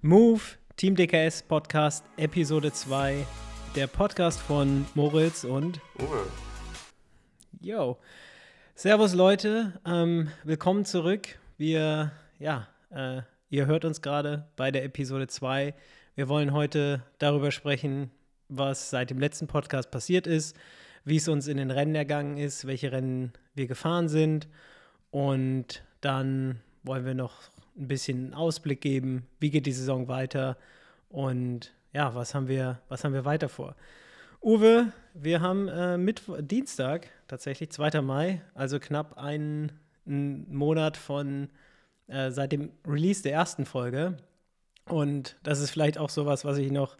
[0.00, 0.40] Move,
[0.76, 3.26] Team DKS Podcast, Episode 2.
[3.74, 6.24] Der Podcast von Moritz und Uwe.
[7.60, 7.98] Yo.
[8.76, 11.40] Servus Leute, ähm, willkommen zurück.
[11.56, 15.74] Wir, ja, äh, ihr hört uns gerade bei der Episode 2.
[16.14, 18.12] Wir wollen heute darüber sprechen,
[18.48, 20.56] was seit dem letzten Podcast passiert ist,
[21.04, 24.46] wie es uns in den Rennen ergangen ist, welche Rennen wir gefahren sind.
[25.10, 30.56] Und dann wollen wir noch ein bisschen Ausblick geben, wie geht die Saison weiter
[31.08, 33.74] und ja, was haben wir, was haben wir weiter vor.
[34.42, 38.02] Uwe, wir haben äh, Mittwo Dienstag, tatsächlich 2.
[38.02, 39.72] Mai, also knapp einen,
[40.06, 41.48] einen Monat von
[42.06, 44.16] äh, seit dem Release der ersten Folge.
[44.86, 46.96] Und das ist vielleicht auch sowas, was ich noch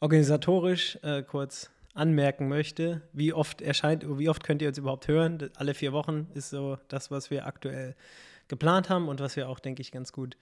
[0.00, 3.02] organisatorisch äh, kurz anmerken möchte.
[3.12, 5.50] Wie oft erscheint, wie oft könnt ihr uns überhaupt hören?
[5.56, 7.94] Alle vier Wochen ist so das, was wir aktuell
[8.52, 10.36] geplant haben und was wir auch, denke ich, ganz gut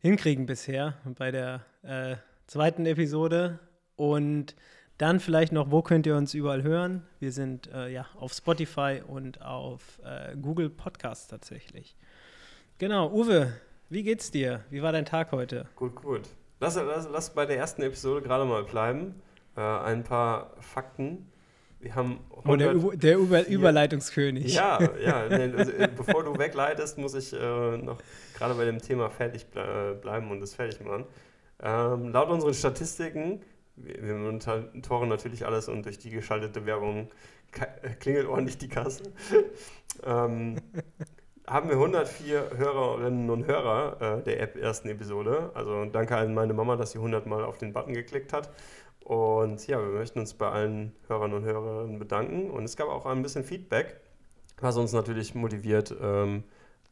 [0.00, 2.16] hinkriegen bisher bei der äh,
[2.48, 3.60] zweiten Episode.
[3.94, 4.56] Und
[4.98, 7.06] dann vielleicht noch, wo könnt ihr uns überall hören?
[7.20, 11.94] Wir sind äh, ja auf Spotify und auf äh, Google Podcasts tatsächlich.
[12.78, 13.52] Genau, Uwe,
[13.88, 14.64] wie geht's dir?
[14.70, 15.68] Wie war dein Tag heute?
[15.76, 16.22] Gut, gut.
[16.58, 19.14] Lass, lass, lass bei der ersten Episode gerade mal bleiben.
[19.56, 21.30] Äh, ein paar Fakten.
[21.82, 24.54] Wir haben oh, der, Über, der Über Überleitungskönig.
[24.54, 25.22] Ja, ja.
[25.28, 27.98] Also, äh, bevor du wegleitest, muss ich äh, noch
[28.34, 31.04] gerade bei dem Thema fertig ble bleiben und es fertig machen.
[31.60, 33.40] Ähm, laut unseren Statistiken,
[33.74, 37.10] wir, wir monitoren natürlich alles und durch die geschaltete Werbung
[37.98, 39.02] klingelt ordentlich die Kasse,
[40.04, 40.56] ähm,
[41.48, 45.50] haben wir 104 Hörerinnen und Hörer äh, der App ersten Episode.
[45.54, 48.50] Also danke an meine Mama, dass sie 100 Mal auf den Button geklickt hat.
[49.12, 52.50] Und ja, wir möchten uns bei allen Hörern und Hörerinnen bedanken.
[52.50, 54.00] Und es gab auch ein bisschen Feedback,
[54.58, 56.44] was uns natürlich motiviert, ähm,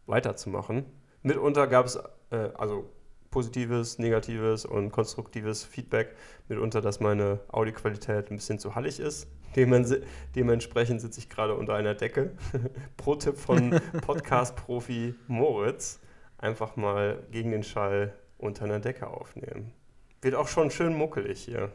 [0.05, 0.85] weiterzumachen.
[1.23, 1.99] Mitunter gab es
[2.31, 2.91] äh, also
[3.31, 6.15] positives, negatives und konstruktives Feedback.
[6.49, 9.27] Mitunter, dass meine Audioqualität ein bisschen zu hallig ist.
[9.57, 12.33] Dementsprechend sitze ich gerade unter einer Decke.
[12.99, 13.71] Pro-Tipp von
[14.03, 16.01] Podcast-Profi Moritz.
[16.37, 19.73] Einfach mal gegen den Schall unter einer Decke aufnehmen.
[20.21, 21.73] Wird auch schon schön muckelig hier.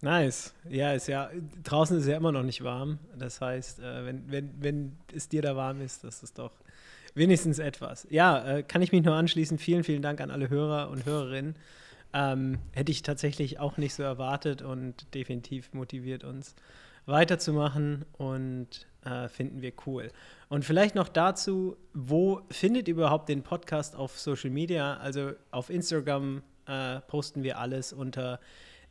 [0.00, 0.54] Nice.
[0.68, 1.30] Ja, ist ja,
[1.64, 2.98] draußen ist ja immer noch nicht warm.
[3.16, 6.52] Das heißt, äh, wenn, wenn, wenn es dir da warm ist, das ist doch
[7.14, 8.06] wenigstens etwas.
[8.10, 9.58] Ja, äh, kann ich mich nur anschließen.
[9.58, 11.56] Vielen, vielen Dank an alle Hörer und Hörerinnen.
[12.14, 16.54] Ähm, hätte ich tatsächlich auch nicht so erwartet und definitiv motiviert uns
[17.04, 20.10] weiterzumachen und äh, finden wir cool.
[20.48, 24.96] Und vielleicht noch dazu, wo findet ihr überhaupt den Podcast auf Social Media?
[24.98, 28.40] Also auf Instagram äh, posten wir alles unter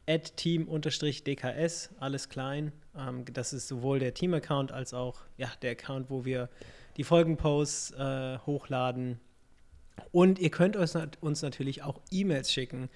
[0.08, 2.72] team-dks, alles klein.
[2.98, 6.50] Ähm, das ist sowohl der Team-Account als auch ja, der Account, wo wir
[6.96, 9.20] die Folgenposts äh, hochladen.
[10.12, 12.90] Und ihr könnt uns, uns natürlich auch E-Mails schicken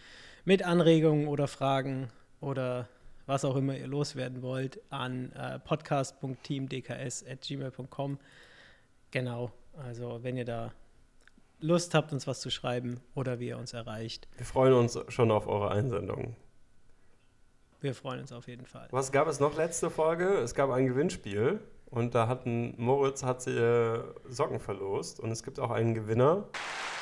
[0.46, 2.88] mit Anregungen oder Fragen oder
[3.26, 8.20] was auch immer ihr loswerden wollt an äh, podcast.teamdks.gmail.com.
[9.12, 10.74] Genau, also wenn ihr da
[11.60, 14.28] Lust habt, uns was zu schreiben oder wie ihr uns erreicht.
[14.38, 16.36] Wir freuen uns schon auf eure Einsendungen.
[17.81, 18.88] Wir freuen uns auf jeden Fall.
[18.92, 20.25] Was gab es noch letzte Folge?
[20.36, 21.59] Es gab ein Gewinnspiel
[21.90, 26.47] und da hatten Moritz hat sie, äh, Socken verlost und es gibt auch einen Gewinner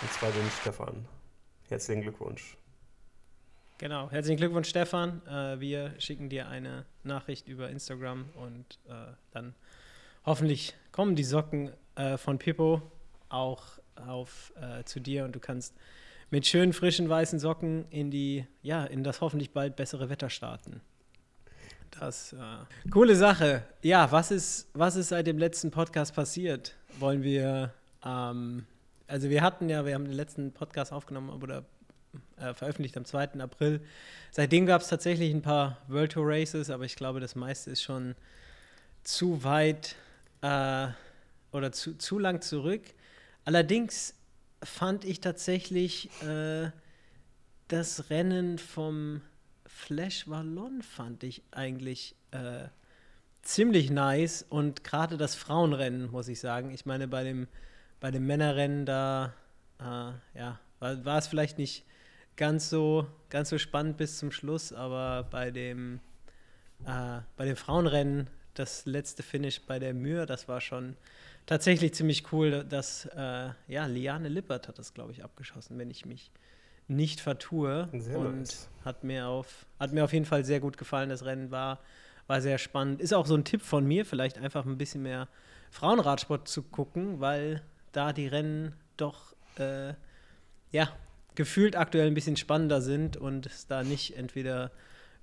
[0.02, 1.06] und zwar den Stefan.
[1.68, 2.58] Herzlichen Glückwunsch.
[3.78, 5.22] Genau, herzlichen Glückwunsch Stefan.
[5.28, 9.56] Äh, wir schicken dir eine Nachricht über Instagram und äh, dann
[10.26, 11.72] hoffentlich kommen die Socken
[12.16, 12.82] von Pippo
[13.28, 13.64] auch
[13.98, 14.54] auf
[14.86, 15.76] zu dir und du kannst
[16.32, 20.82] mit schönen frischen weißen Socken in die, ja, in das hoffentlich bald bessere Wetter starten.
[22.00, 23.64] Das, äh, coole Sache.
[23.82, 26.76] Ja, was ist, was ist seit dem letzten Podcast passiert?
[27.00, 27.74] Wollen wir,
[28.06, 28.66] ähm,
[29.08, 31.66] also wir hatten ja, wir haben den letzten Podcast aufgenommen oder
[32.38, 33.40] äh, veröffentlicht am 2.
[33.40, 33.82] April.
[34.32, 37.82] Seitdem gab es tatsächlich ein paar World Tour Races, aber ich glaube, das meiste ist
[37.82, 38.16] schon
[39.04, 39.96] zu weit
[40.42, 40.88] äh,
[41.52, 42.84] oder zu, zu lang zurück.
[43.46, 44.14] Allerdings
[44.64, 46.72] fand ich tatsächlich äh,
[47.68, 49.22] das Rennen vom
[49.66, 52.68] Flash Wallon fand ich eigentlich äh,
[53.42, 56.72] ziemlich nice und gerade das Frauenrennen, muss ich sagen.
[56.72, 57.48] Ich meine, bei dem,
[58.00, 59.34] bei dem Männerrennen da,
[59.80, 61.86] äh, ja, war, war, es vielleicht nicht
[62.36, 66.00] ganz so, ganz so spannend bis zum Schluss, aber bei dem,
[66.86, 70.98] äh, bei dem Frauenrennen, das letzte Finish bei der Mühe, das war schon
[71.50, 76.06] tatsächlich ziemlich cool, dass äh, ja, Liane Lippert hat das, glaube ich, abgeschossen, wenn ich
[76.06, 76.32] mich
[76.88, 77.90] nicht vertue.
[77.92, 78.70] Sehr und nice.
[78.86, 81.10] hat mir auf hat mir auf jeden Fall sehr gut gefallen.
[81.10, 81.80] Das Rennen war,
[82.28, 83.02] war sehr spannend.
[83.02, 85.28] Ist auch so ein Tipp von mir, vielleicht einfach ein bisschen mehr
[85.72, 87.64] Frauenradsport zu gucken, weil
[87.94, 89.96] da die Rennen doch äh,
[90.72, 90.90] ja
[91.34, 94.72] gefühlt aktuell ein bisschen spannender sind und es da nicht entweder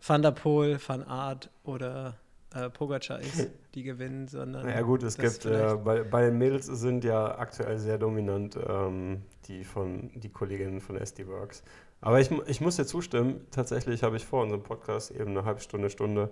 [0.05, 2.19] Van der Poel, Van Aert oder
[2.57, 4.69] äh, Pogacar ist, die gewinnen, sondern.
[4.69, 9.23] Ja, gut, es gibt äh, bei, bei, den Mädels sind ja aktuell sehr dominant ähm,
[9.49, 11.63] die von die Kolleginnen von SD Works.
[12.01, 15.61] Aber ich, ich muss dir zustimmen, tatsächlich habe ich vor unserem Podcast eben eine halbe
[15.61, 16.31] Stunde, Stunde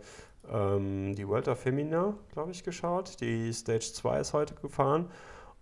[0.50, 3.20] ähm, die Vuelta Femina, glaube ich, geschaut.
[3.20, 5.10] Die Stage 2 ist heute gefahren.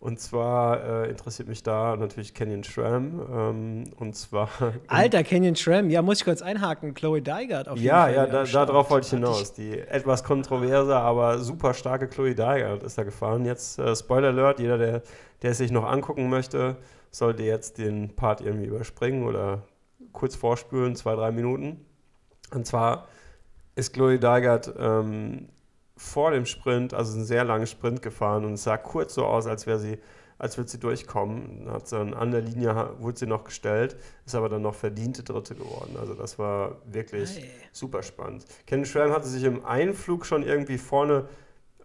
[0.03, 3.25] Und zwar äh, interessiert mich da natürlich Canyon Schramm.
[3.33, 4.49] Ähm, und zwar.
[4.89, 6.93] Alter, Canyon Schramm, ja, muss ich kurz einhaken.
[6.95, 8.15] Chloe Dygert auf jeden ja, Fall.
[8.15, 9.53] Ja, ja, da, darauf wollte ich hinaus.
[9.53, 13.45] Die etwas kontroverse, aber super starke Chloe Dygert ist da gefahren.
[13.45, 15.03] Jetzt äh, Spoiler Alert: jeder, der,
[15.41, 16.79] der es sich noch angucken möchte,
[17.13, 19.63] sollte jetzt den Part irgendwie überspringen oder
[20.11, 21.87] kurz vorspülen, zwei, drei Minuten.
[22.53, 23.07] Und zwar
[23.77, 25.49] ist Chloe Dygert ähm,
[26.03, 29.47] vor dem Sprint, also einen sehr langen Sprint gefahren und es sah kurz so aus,
[29.47, 29.99] als wäre sie,
[30.39, 31.71] als würde sie durchkommen.
[31.71, 33.97] Hat dann an der Linie wurde sie noch gestellt,
[34.27, 35.97] ist aber dann noch verdiente Dritte geworden.
[35.99, 37.51] Also das war wirklich hey.
[37.73, 38.45] super spannend.
[38.67, 41.29] Ken Schramm hatte sich im Einflug schon irgendwie vorne,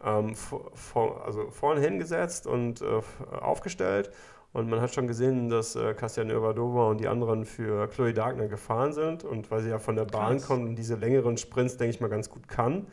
[0.04, 3.02] ähm, vor, also vorne hingesetzt und äh,
[3.40, 4.12] aufgestellt
[4.54, 8.48] und man hat schon gesehen, dass äh, Kastian Övadova und die anderen für Chloe Dagner
[8.48, 9.24] gefahren sind.
[9.24, 10.48] Und weil sie ja von der Bahn Krass.
[10.48, 12.88] kommt und diese längeren Sprints, denke ich mal, ganz gut kann.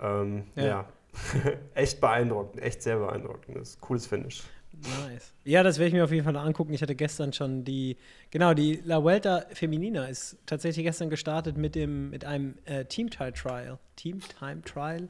[0.00, 0.64] Ähm, ja.
[0.64, 0.88] ja.
[1.74, 3.56] echt beeindruckend, echt sehr beeindruckend.
[3.56, 4.42] Das ist cooles Finish.
[4.82, 5.32] Nice.
[5.44, 6.72] Ja, das werde ich mir auf jeden Fall angucken.
[6.74, 7.96] Ich hatte gestern schon die,
[8.30, 13.10] genau, die La Vuelta Feminina ist tatsächlich gestern gestartet mit dem, mit einem äh, Team
[13.10, 13.78] Time Trial.
[13.96, 15.08] Team Time Trial.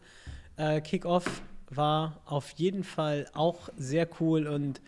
[0.57, 4.81] Äh, Kickoff war auf jeden Fall auch sehr cool und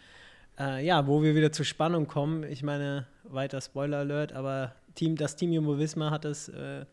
[0.59, 2.45] äh, ja, wo wir wieder zur Spannung kommen.
[2.45, 6.85] Ich meine, weiter Spoiler Alert, aber Team, das Team Jumbo Visma hat es äh,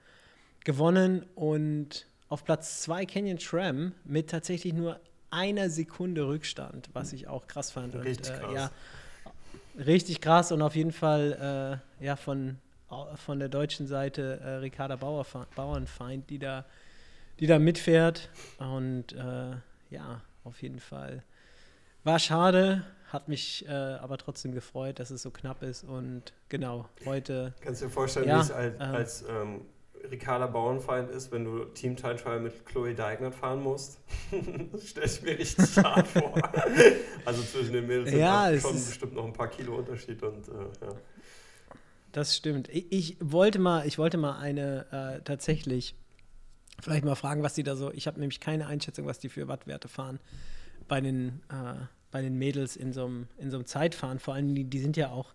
[0.63, 4.99] gewonnen und auf Platz 2 Canyon Tram mit tatsächlich nur
[5.29, 7.93] einer Sekunde Rückstand, was ich auch krass fand.
[7.93, 8.53] Richtig und, äh, krass.
[8.55, 12.57] Ja, richtig krass und auf jeden Fall äh, ja, von,
[13.23, 16.65] von der deutschen Seite äh, Ricarda Bauer, Bauernfeind, die da,
[17.39, 18.29] die da mitfährt.
[18.57, 19.51] Und äh,
[19.91, 21.21] ja, auf jeden Fall.
[22.03, 26.89] War schade, hat mich äh, aber trotzdem gefreut, dass es so knapp ist und genau,
[27.05, 27.53] heute.
[27.61, 29.61] Kannst du dir vorstellen, ja, wie es als, ähm, als ähm,
[30.09, 33.99] Ricarda Bauernfeind ist, wenn du Team Time Trial mit Chloe Deigner fahren musst?
[34.71, 36.33] das stelle ich mir richtig hart vor.
[37.25, 40.51] also zwischen den Mädels ja, sind schon bestimmt noch ein paar Kilo Unterschied und äh,
[40.51, 40.95] ja.
[42.11, 42.69] Das stimmt.
[42.69, 45.95] Ich, ich, wollte mal, ich wollte mal eine äh, tatsächlich
[46.81, 47.91] vielleicht mal fragen, was die da so.
[47.91, 50.19] Ich habe nämlich keine Einschätzung, was die für Wattwerte fahren
[50.87, 54.19] bei den äh, bei den Mädels in so einem, in so einem Zeitfahren.
[54.19, 55.33] Vor allem, die, die sind ja auch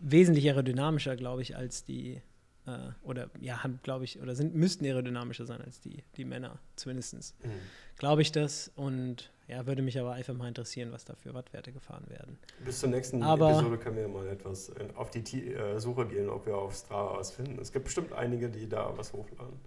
[0.00, 2.20] wesentlich aerodynamischer, glaube ich, als die,
[2.66, 6.58] äh, oder ja, haben, glaube ich, oder sind, müssten aerodynamischer sein als die, die Männer,
[6.76, 7.34] zumindest.
[7.44, 7.50] Mhm.
[7.98, 11.72] Glaube ich das und ja, würde mich aber einfach mal interessieren, was da für Wattwerte
[11.72, 12.38] gefahren werden.
[12.64, 16.30] Bis zur nächsten aber, Episode können wir mal etwas auf die T äh, Suche gehen,
[16.30, 17.58] ob wir auf Strava was finden.
[17.60, 19.60] Es gibt bestimmt einige, die da was hochladen.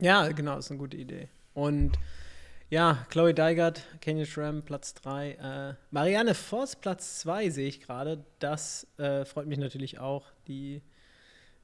[0.00, 1.28] Ja, genau, ist eine gute Idee.
[1.54, 1.98] Und
[2.70, 5.30] ja, Chloe Deigert, Kenny Schramm, Platz 3.
[5.32, 8.24] Äh, Marianne Voss, Platz 2 sehe ich gerade.
[8.38, 10.26] Das äh, freut mich natürlich auch.
[10.46, 10.82] Die,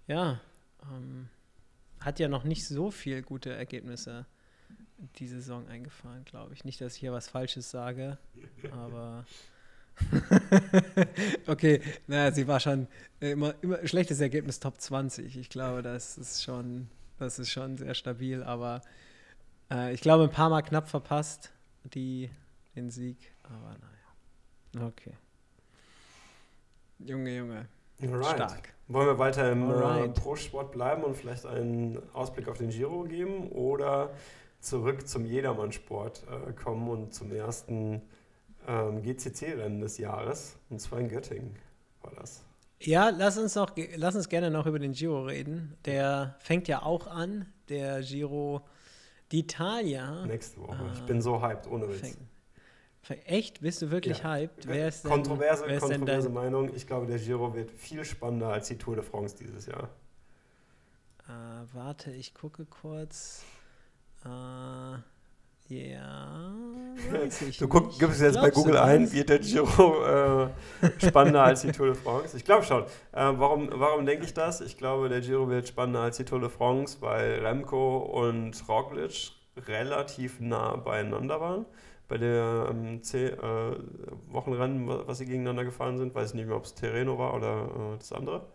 [0.07, 0.41] ja,
[0.83, 1.29] ähm,
[2.01, 4.27] hat ja noch nicht so viel gute Ergebnisse
[5.19, 6.65] diese Saison eingefahren, glaube ich.
[6.65, 8.19] Nicht, dass ich hier was Falsches sage,
[8.73, 9.25] aber.
[11.47, 12.89] okay, naja, sie war schon
[13.21, 15.37] immer, immer schlechtes Ergebnis Top 20.
[15.37, 18.83] Ich glaube, das ist schon, das ist schon sehr stabil, aber
[19.71, 21.53] äh, ich glaube, ein paar Mal knapp verpasst,
[21.85, 22.31] die,
[22.75, 23.33] den Sieg.
[23.45, 24.89] Aber naja.
[24.89, 25.17] Okay.
[26.99, 27.69] Junge, Junge.
[28.01, 28.35] Alright.
[28.35, 28.74] Stark.
[28.89, 33.49] Wollen wir weiter im äh, Pro-Sport bleiben und vielleicht einen Ausblick auf den Giro geben
[33.51, 34.11] oder
[34.61, 38.03] zurück zum Jedermannsport äh, kommen und zum ersten
[38.67, 41.57] ähm, GCC-Rennen des Jahres, und zwar in Göttingen
[42.03, 42.45] war das.
[42.81, 45.77] Ja, lass uns, noch, lass uns gerne noch über den Giro reden.
[45.87, 48.63] Der fängt ja auch an, der Giro
[49.33, 50.27] D'Italia.
[50.27, 50.91] Nächste Woche.
[50.93, 52.01] ich bin so hyped, ohne Witz.
[52.01, 52.29] Fäng, fäng,
[53.11, 53.61] echt?
[53.61, 54.33] Bist du wirklich ja.
[54.33, 54.67] hyped?
[54.67, 56.75] Wer ist denn, kontroverse wer ist kontroverse denn Meinung.
[56.75, 59.91] Ich glaube, der Giro wird viel spannender als die Tour de France dieses Jahr.
[61.29, 63.43] Uh, warte, ich gucke kurz.
[64.25, 64.99] Uh,
[65.69, 66.53] ja,
[67.59, 70.49] Du guck, gibst jetzt bei Google ein, wird der Giro äh,
[70.99, 72.37] spannender als die Tour de France?
[72.37, 72.83] Ich glaube schon.
[73.13, 74.61] Äh, warum warum denke ich das?
[74.61, 79.33] Ich glaube, der Giro wird spannender als die Tour de France, weil Remco und Roglic
[79.57, 81.65] relativ nah beieinander waren.
[82.09, 83.77] Bei der ähm, C, äh,
[84.31, 87.95] Wochenrennen, was sie gegeneinander gefahren sind, weiß ich nicht mehr, ob es Terreno war oder
[87.95, 88.47] äh, das andere.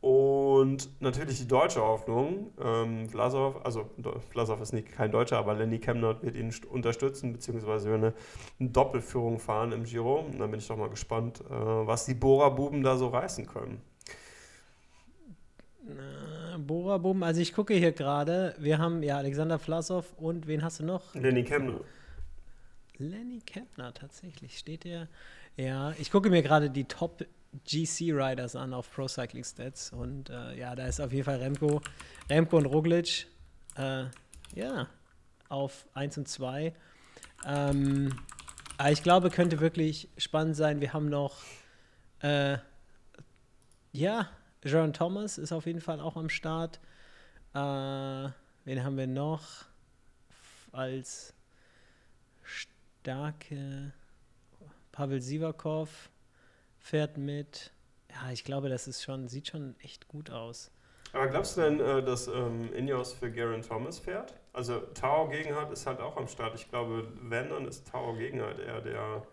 [0.00, 3.88] Und natürlich die deutsche Hoffnung, ähm, Vlasov, also
[4.30, 8.12] Vlasov ist nicht kein Deutscher, aber Lenny Kemner wird ihn unterstützen, beziehungsweise eine,
[8.58, 10.18] eine Doppelführung fahren im Giro.
[10.20, 13.80] Und dann bin ich doch mal gespannt, äh, was die Bohrer-Buben da so reißen können.
[16.58, 17.22] Bora Boom.
[17.22, 21.14] Also ich gucke hier gerade, wir haben ja Alexander Vlasov und wen hast du noch?
[21.14, 21.80] Lenny Kemner.
[23.02, 24.58] Lenny Kempner, tatsächlich.
[24.58, 25.08] Steht der?
[25.56, 27.26] Ja, ich gucke mir gerade die Top
[27.66, 31.38] GC Riders an auf Pro Cycling Stats und äh, ja, da ist auf jeden Fall
[31.38, 31.82] Remco,
[32.30, 33.26] Remco und Roglic,
[33.76, 34.04] äh,
[34.54, 34.88] ja,
[35.48, 36.72] auf 1 und 2.
[37.44, 38.18] Ähm,
[38.78, 40.80] aber ich glaube, könnte wirklich spannend sein.
[40.80, 41.42] Wir haben noch,
[42.20, 42.56] äh,
[43.92, 44.30] ja,
[44.64, 46.80] Jaron Thomas ist auf jeden Fall auch am Start.
[47.52, 49.66] Äh, wen haben wir noch
[50.72, 51.34] als
[53.02, 53.92] starke?
[54.92, 56.10] Pavel Sivakov
[56.78, 57.72] fährt mit.
[58.10, 60.70] Ja, ich glaube, das ist schon, sieht schon echt gut aus.
[61.12, 64.34] Aber glaubst du denn, äh, dass ähm, Ineos für Garen Thomas fährt?
[64.52, 66.54] Also Tao Gegenhardt ist halt auch am Start.
[66.54, 69.26] Ich glaube, wenn, dann ist Tao Gegenhardt eher der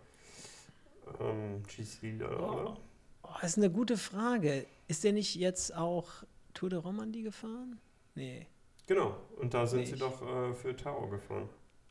[1.20, 2.52] ähm, GC-Leader, Oh.
[2.52, 2.76] oder?
[3.22, 4.66] Oh, das ist eine gute Frage.
[4.88, 6.08] Ist der nicht jetzt auch
[6.54, 7.78] Tour de Romandie gefahren?
[8.14, 8.46] Nee.
[8.86, 10.02] Genau, und da sind sie Nicht.
[10.02, 11.48] doch äh, für Tao gefahren.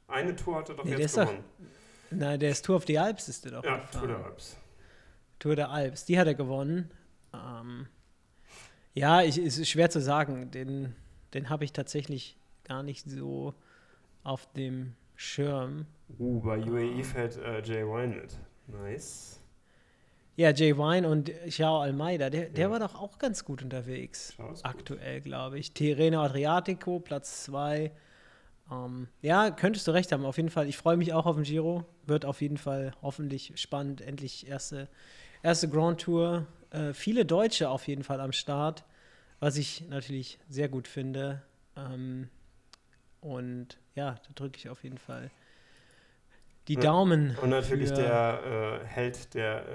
[0.09, 1.43] Eine Tour hat er doch Nee, der jetzt doch gewonnen.
[2.11, 3.99] Nein, der ist Tour of the Alps ist der doch ja, gefahren.
[3.99, 4.57] Tour der Alps.
[5.39, 6.91] Tour der Alps, die hat er gewonnen.
[7.33, 7.87] Ähm,
[8.93, 10.51] ja, ich, es ist schwer zu sagen.
[10.51, 10.95] Den,
[11.33, 13.53] den habe ich tatsächlich gar nicht so
[14.23, 15.85] auf dem Schirm.
[16.17, 18.37] Uh, bei UAE fährt äh, Jay Wine mit.
[18.67, 19.39] Nice.
[20.35, 22.71] Ja, Jay Wine und Xiao Almeida, der, der Ja.
[22.71, 24.33] war doch auch ganz gut unterwegs.
[24.63, 25.73] Aktuell, glaube ich.
[25.73, 27.91] Tirreno Adriatico, Platz 2.
[28.71, 30.67] Ähm, ja, könntest du recht haben, auf jeden Fall.
[30.67, 31.85] Ich freue mich auch auf den Giro.
[32.05, 34.01] Wird auf jeden Fall hoffentlich spannend.
[34.01, 34.87] Endlich erste,
[35.43, 36.45] erste Grand Tour.
[36.71, 38.83] Äh, viele Deutsche auf jeden Fall am Start,
[39.39, 41.41] was ich natürlich sehr gut finde.
[41.75, 42.29] Ähm,
[43.21, 45.31] und ja, da drücke ich auf jeden Fall
[46.67, 46.81] die Ja.
[46.81, 47.35] Daumen.
[47.41, 49.65] Und natürlich der äh, Held der,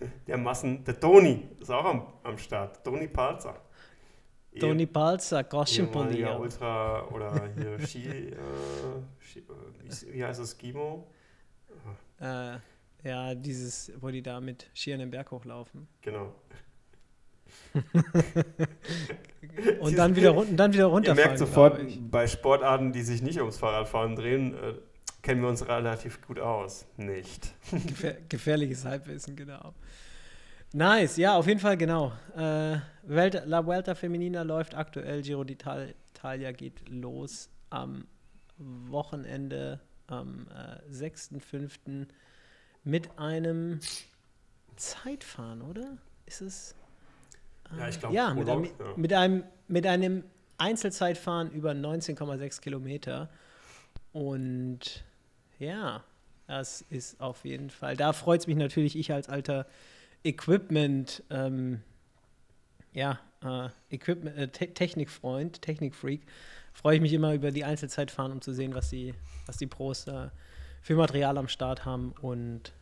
[0.00, 2.82] äh, der Massen, der Toni, ist auch am, am Start.
[2.82, 3.60] Toni Palzer.
[4.58, 6.40] Toni Balzer, Ehemaliger Groschenpolier.
[6.40, 8.36] Ultra oder hier Ski, äh,
[9.20, 9.42] Ski äh,
[9.84, 11.06] wie, wie heißt das, Skimo?
[12.20, 12.56] Äh,
[13.04, 15.86] ja, dieses, wo die da mit Skiern den Berg hochlaufen.
[16.02, 16.34] Genau.
[19.80, 21.16] Und dann wieder, run- dann wieder Ihr runterfahren.
[21.28, 21.80] merkt sofort,
[22.10, 24.74] bei Sportarten, die sich nicht ums Fahrradfahren drehen, äh,
[25.22, 26.86] kennen wir uns relativ gut aus.
[26.96, 27.52] Nicht.
[27.86, 29.74] Gefähr gefährliches Halbwissen, genau.
[30.72, 32.12] Nice, ja, auf jeden Fall, genau.
[32.36, 38.06] Äh, Welt, La Vuelta Feminina läuft aktuell, Giro d'Italia geht los am
[38.56, 42.06] Wochenende, am äh, 6.5.
[42.84, 43.80] mit einem
[44.76, 45.98] Zeitfahren, oder?
[46.26, 46.74] Ist es?
[47.76, 48.70] Ja, ich äh, glaub, Ja, mit einem, ja.
[48.96, 50.24] mit, einem, mit einem
[50.58, 53.28] Einzelzeitfahren über 19,6 Kilometer.
[54.12, 55.04] Und
[55.58, 56.04] ja,
[56.46, 57.96] das ist auf jeden Fall.
[57.96, 59.66] Da freut es mich natürlich, ich als alter
[60.24, 61.82] Equipment, ähm,
[62.92, 66.22] ja, äh, Equipment, äh, Te Technikfreund, Technikfreak,
[66.72, 69.14] freue ich mich immer über die Einzelzeitfahren, um zu sehen, was die,
[69.46, 70.32] was die Pros da
[70.82, 72.72] für Material am Start haben und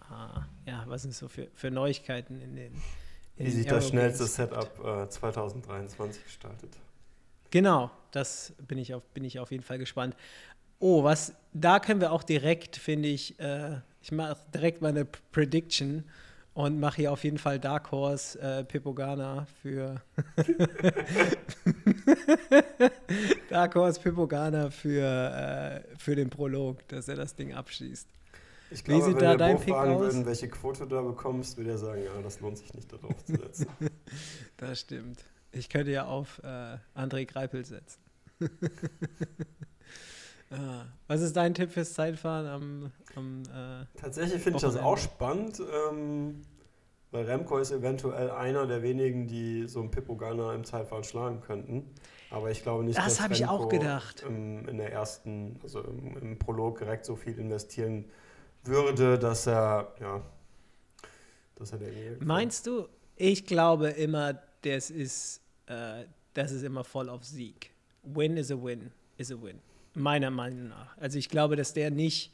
[0.00, 2.72] äh, ja, was sind so für, für Neuigkeiten in den.
[3.36, 6.76] In Wie sich das schnellste Setup äh, 2023 gestaltet.
[7.50, 10.14] Genau, das bin ich auf, bin ich auf jeden Fall gespannt.
[10.78, 16.04] Oh, was, da können wir auch direkt, finde ich, äh, ich mache direkt meine Prediction
[16.54, 20.02] und mache hier auf jeden Fall Dark Horse äh, Pipogana für
[23.48, 28.08] Dark Horse Pipogana für, äh, für den Prolog, dass er das Ding abschließt.
[28.70, 30.00] Ich Wie glaube, sieht wenn da dein Bo Pick fragen aus?
[30.00, 32.96] würden, welche Quote du da bekommst, würde er sagen, ja, das lohnt sich nicht, da
[32.96, 33.66] drauf zu setzen.
[34.56, 35.24] Das stimmt.
[35.50, 38.00] Ich könnte ja auf äh, André Greipel setzen.
[40.50, 44.98] ah, was ist dein Tipp fürs Zeitfahren am, am äh, Tatsächlich finde ich das auch
[44.98, 46.42] spannend, ähm,
[47.10, 51.40] weil Remco ist eventuell einer der wenigen, die so einen Pippo Ganna im Zeitfahren schlagen
[51.40, 51.90] könnten.
[52.30, 54.24] Aber ich glaube nicht, Das dass habe ich auch Remco, gedacht.
[54.26, 58.06] ähm, in der ersten, also im, im Prolog direkt so viel investieren
[58.64, 60.22] würde, dass er, ja,
[61.56, 61.90] dass er der
[62.20, 62.88] Meinst du?
[63.16, 66.04] Ich glaube immer, das ist, äh,
[66.34, 67.70] das ist immer voll auf Sieg.
[68.02, 69.58] Win is a win, is a win.
[69.94, 70.96] Meiner Meinung nach.
[70.96, 72.32] Also ich glaube, dass der nicht,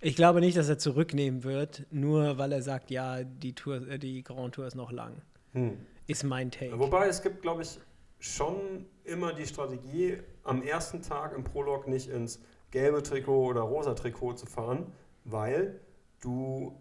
[0.00, 3.98] ich glaube nicht, dass er zurücknehmen wird, nur weil er sagt, ja, die Tour, äh,
[3.98, 5.22] die Grand Tour ist noch lang.
[5.52, 5.78] Hm.
[6.06, 6.78] Ist mein Take.
[6.78, 7.78] Wobei es gibt, glaube ich,
[8.18, 12.40] schon immer die Strategie, am ersten Tag im Prolog nicht ins
[12.70, 14.92] gelbe Trikot oder rosa Trikot zu fahren,
[15.24, 15.80] weil
[16.20, 16.74] du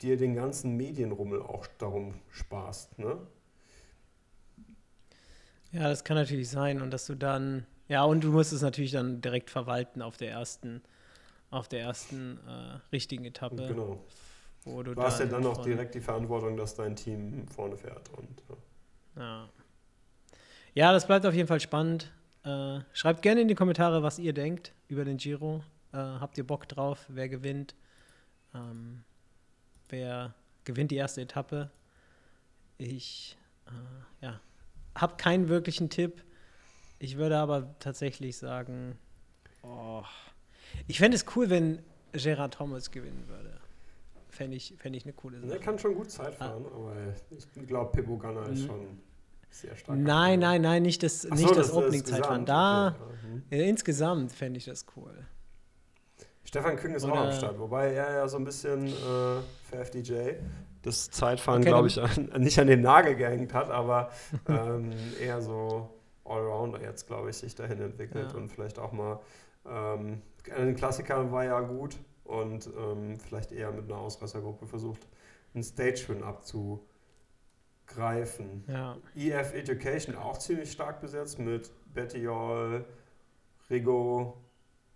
[0.00, 2.98] dir den ganzen Medienrummel auch darum sparst.
[2.98, 3.18] Ne?
[5.72, 8.92] Ja, das kann natürlich sein und dass du dann, ja, und du musst es natürlich
[8.92, 10.82] dann direkt verwalten auf der ersten,
[11.50, 14.04] auf der ersten äh, richtigen Etappe, Genau.
[14.64, 18.08] wo du Du hast ja dann auch direkt die Verantwortung, dass dein Team vorne fährt.
[18.16, 19.22] Und, ja.
[19.22, 19.48] Ja.
[20.74, 22.12] ja, das bleibt auf jeden Fall spannend.
[22.44, 25.62] Äh, schreibt gerne in die Kommentare, was ihr denkt über den Giro.
[25.92, 27.04] Äh, habt ihr Bock drauf?
[27.08, 27.74] Wer gewinnt?
[28.54, 29.02] Ähm,
[29.88, 31.70] wer gewinnt die erste Etappe?
[32.78, 34.40] Ich äh, ja,
[34.94, 36.22] habe keinen wirklichen Tipp.
[36.98, 38.96] Ich würde aber tatsächlich sagen,
[39.62, 40.02] oh,
[40.86, 41.80] ich fände es cool, wenn
[42.12, 43.58] Gerard Thomas gewinnen würde.
[44.28, 45.52] Fände ich, fänd ich eine coole Sache.
[45.52, 46.74] Er kann schon gut Zeit fahren, ah.
[46.74, 46.94] aber
[47.30, 48.66] ich glaube, Pippo Ganna ist mhm.
[48.66, 49.00] schon
[49.50, 49.98] sehr stark.
[49.98, 52.46] Nein, nein, nein, nicht das, so, nicht das, das Opening-Zeitfahren.
[52.46, 52.96] Da,
[53.48, 53.58] okay.
[53.58, 55.12] ja, insgesamt fände ich das cool.
[56.44, 59.84] Stefan Küng ist Oder auch am Start, wobei er ja so ein bisschen äh, für
[59.84, 60.32] FDJ
[60.82, 64.10] das Zeitfahren, okay, glaube ich, an, nicht an den Nagel gehängt hat, aber
[64.48, 65.90] ähm, eher so
[66.24, 68.38] Allrounder jetzt, glaube ich, sich dahin entwickelt ja.
[68.38, 69.20] und vielleicht auch mal
[69.66, 75.06] ähm, den Klassikern war ja gut und ähm, vielleicht eher mit einer Ausreißergruppe versucht,
[75.54, 78.64] einen Stage-Win abzugreifen.
[78.68, 78.96] Ja.
[79.14, 82.84] EF Education auch ziemlich stark besetzt mit Betty Hall,
[83.68, 84.38] Rigo,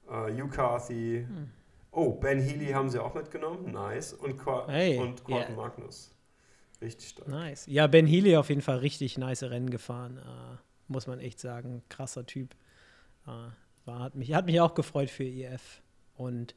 [0.09, 1.26] äh, Hugh Carthy.
[1.28, 1.50] Hm.
[1.90, 3.73] Oh, Ben Healy haben sie auch mitgenommen.
[3.73, 4.12] Nice.
[4.12, 5.49] Und, Qu hey, und yeah.
[5.50, 6.11] Magnus.
[6.80, 7.28] Richtig stark.
[7.28, 7.66] Nice.
[7.66, 10.18] Ja, Ben Healy auf jeden Fall richtig nice Rennen gefahren.
[10.18, 10.56] Äh,
[10.88, 11.85] muss man echt sagen.
[11.88, 12.54] Krasser Typ.
[13.26, 13.30] Äh,
[13.84, 15.82] war, hat, mich, hat mich auch gefreut für IF.
[16.16, 16.54] Und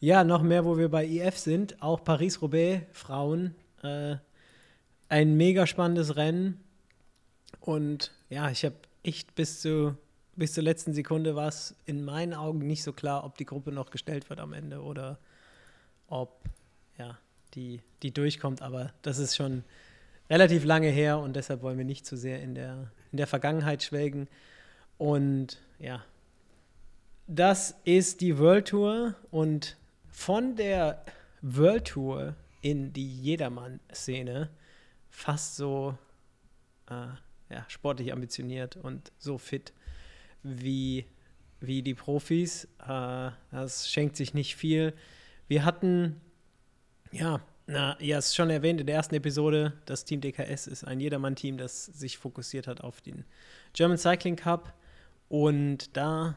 [0.00, 1.82] ja, noch mehr, wo wir bei IF sind.
[1.82, 3.54] Auch Paris-Roubaix, Frauen.
[3.82, 4.16] Äh,
[5.08, 6.60] ein mega spannendes Rennen.
[7.60, 9.96] Und ja, ich habe echt bis zu
[10.38, 13.72] bis zur letzten Sekunde war es in meinen Augen nicht so klar, ob die Gruppe
[13.72, 15.18] noch gestellt wird am Ende oder
[16.06, 16.44] ob
[16.96, 17.18] ja,
[17.54, 18.62] die, die durchkommt.
[18.62, 19.64] Aber das ist schon
[20.30, 23.82] relativ lange her und deshalb wollen wir nicht zu sehr in der, in der Vergangenheit
[23.82, 24.28] schwelgen.
[24.96, 26.04] Und ja,
[27.28, 29.76] das ist die World Tour und
[30.08, 31.04] von der
[31.42, 34.48] World Tour in die Jedermann-Szene
[35.10, 35.96] fast so
[36.88, 36.94] äh,
[37.54, 39.74] ja, sportlich ambitioniert und so fit
[40.42, 41.04] wie,
[41.60, 42.64] wie die Profis.
[42.86, 44.94] Äh, das schenkt sich nicht viel.
[45.48, 46.20] Wir hatten,
[47.12, 50.84] ja, na, ja, es ist schon erwähnt in der ersten Episode, das Team DKS ist
[50.84, 53.26] ein Jedermann-Team, das sich fokussiert hat auf den
[53.74, 54.72] German Cycling Cup.
[55.28, 56.34] Und da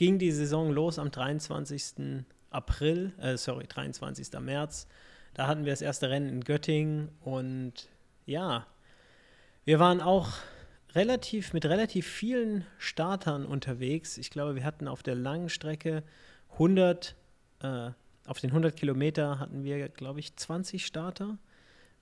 [0.00, 2.24] ging die Saison los am 23.
[2.48, 4.40] April, äh, sorry, 23.
[4.40, 4.86] März.
[5.34, 7.90] Da hatten wir das erste Rennen in Göttingen und
[8.24, 8.66] ja,
[9.66, 10.30] wir waren auch
[10.94, 14.16] relativ mit relativ vielen Startern unterwegs.
[14.16, 16.02] Ich glaube, wir hatten auf der langen Strecke
[16.52, 17.14] 100,
[17.62, 17.90] äh,
[18.26, 21.36] auf den 100 Kilometer hatten wir, glaube ich, 20 Starter,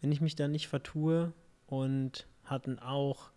[0.01, 1.33] wenn ich mich da nicht vertue.
[1.67, 3.33] Und hatten auch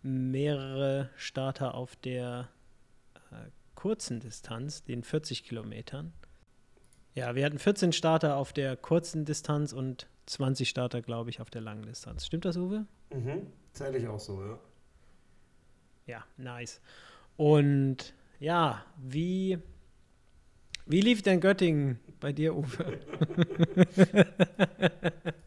[0.00, 2.48] mehrere Starter auf der
[3.32, 6.12] äh, kurzen Distanz, den 40 Kilometern.
[7.14, 11.50] Ja, wir hatten 14 Starter auf der kurzen Distanz und 20 Starter, glaube ich, auf
[11.50, 12.26] der langen Distanz.
[12.26, 12.86] Stimmt das, Uwe?
[13.14, 14.58] Mhm, zähle ich auch so, ja.
[16.06, 16.80] Ja, nice.
[17.36, 19.58] Und ja, wie,
[20.86, 22.98] wie lief denn Göttingen bei dir, Uwe?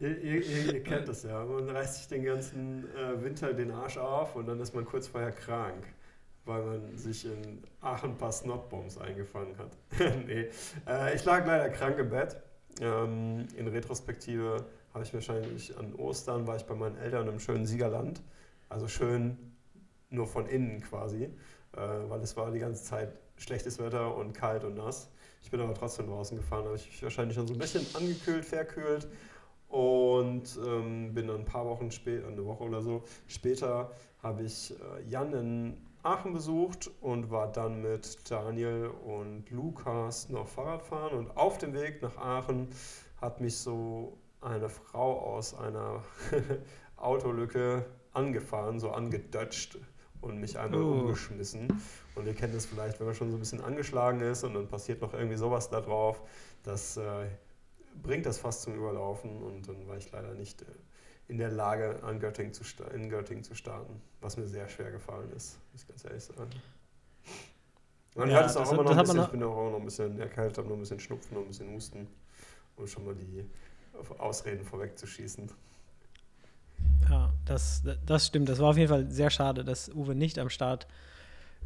[0.00, 1.44] ihr, ihr, ihr, kennt das ja.
[1.44, 5.08] Man reißt sich den ganzen äh, Winter den Arsch auf und dann ist man kurz
[5.08, 5.86] vorher krank,
[6.50, 9.70] weil man sich in Aachen ein paar Snotbombs eingefangen hat.
[10.26, 10.48] nee.
[10.86, 12.36] Äh, ich lag leider krank im Bett.
[12.80, 17.66] Ähm, in Retrospektive habe ich wahrscheinlich an Ostern war ich bei meinen Eltern im schönen
[17.66, 18.20] Siegerland.
[18.68, 19.38] Also schön
[20.10, 21.30] nur von innen quasi, äh,
[22.08, 25.08] weil es war die ganze Zeit schlechtes Wetter und kalt und nass.
[25.42, 28.44] Ich bin aber trotzdem draußen gefahren, habe ich mich wahrscheinlich schon so ein bisschen angekühlt,
[28.44, 29.08] verkühlt
[29.68, 34.72] und ähm, bin dann ein paar Wochen später, eine Woche oder so später, habe ich
[34.72, 41.18] äh, Jan in Aachen besucht und war dann mit Daniel und Lukas noch Fahrrad fahren
[41.18, 42.68] und auf dem Weg nach Aachen
[43.20, 46.02] hat mich so eine Frau aus einer
[46.96, 49.78] Autolücke angefahren, so angedutscht
[50.20, 50.92] und mich einmal oh.
[50.92, 51.82] umgeschmissen.
[52.14, 54.68] Und ihr kennt es vielleicht, wenn man schon so ein bisschen angeschlagen ist und dann
[54.68, 56.22] passiert noch irgendwie sowas da drauf.
[56.62, 57.26] Das äh,
[58.02, 60.66] bringt das fast zum Überlaufen und dann war ich leider nicht äh,
[61.30, 65.30] in der Lage, an Göttingen zu in Göttingen zu starten, was mir sehr schwer gefallen
[65.36, 66.50] ist, muss ich ganz ehrlich sagen.
[68.16, 70.18] Man ja, hört es auch immer noch ein bisschen, ich bin auch noch ein bisschen
[70.18, 72.08] erkältet, habe noch ein bisschen Schnupfen, noch ein bisschen Husten,
[72.76, 73.48] um schon mal die
[74.18, 75.48] Ausreden vorwegzuschießen.
[77.08, 78.48] Ja, das, das stimmt.
[78.48, 80.88] Das war auf jeden Fall sehr schade, dass Uwe nicht am Start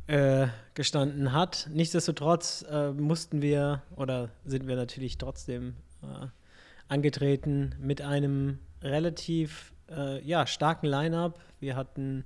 [0.07, 1.71] äh, gestanden hat.
[1.73, 6.27] Nichtsdestotrotz äh, mussten wir oder sind wir natürlich trotzdem äh,
[6.89, 11.41] angetreten mit einem relativ äh, ja, starken Line-up.
[11.61, 12.25] Wir hatten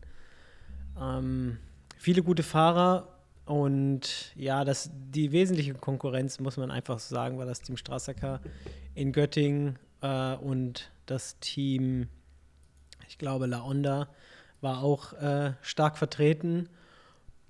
[1.01, 1.59] ähm,
[1.97, 3.09] viele gute Fahrer
[3.45, 8.41] und ja, das, die wesentliche Konkurrenz, muss man einfach sagen, war das Team Strassacker
[8.95, 12.09] in Göttingen äh, und das Team
[13.09, 14.09] ich glaube, La Onda
[14.61, 16.69] war auch äh, stark vertreten.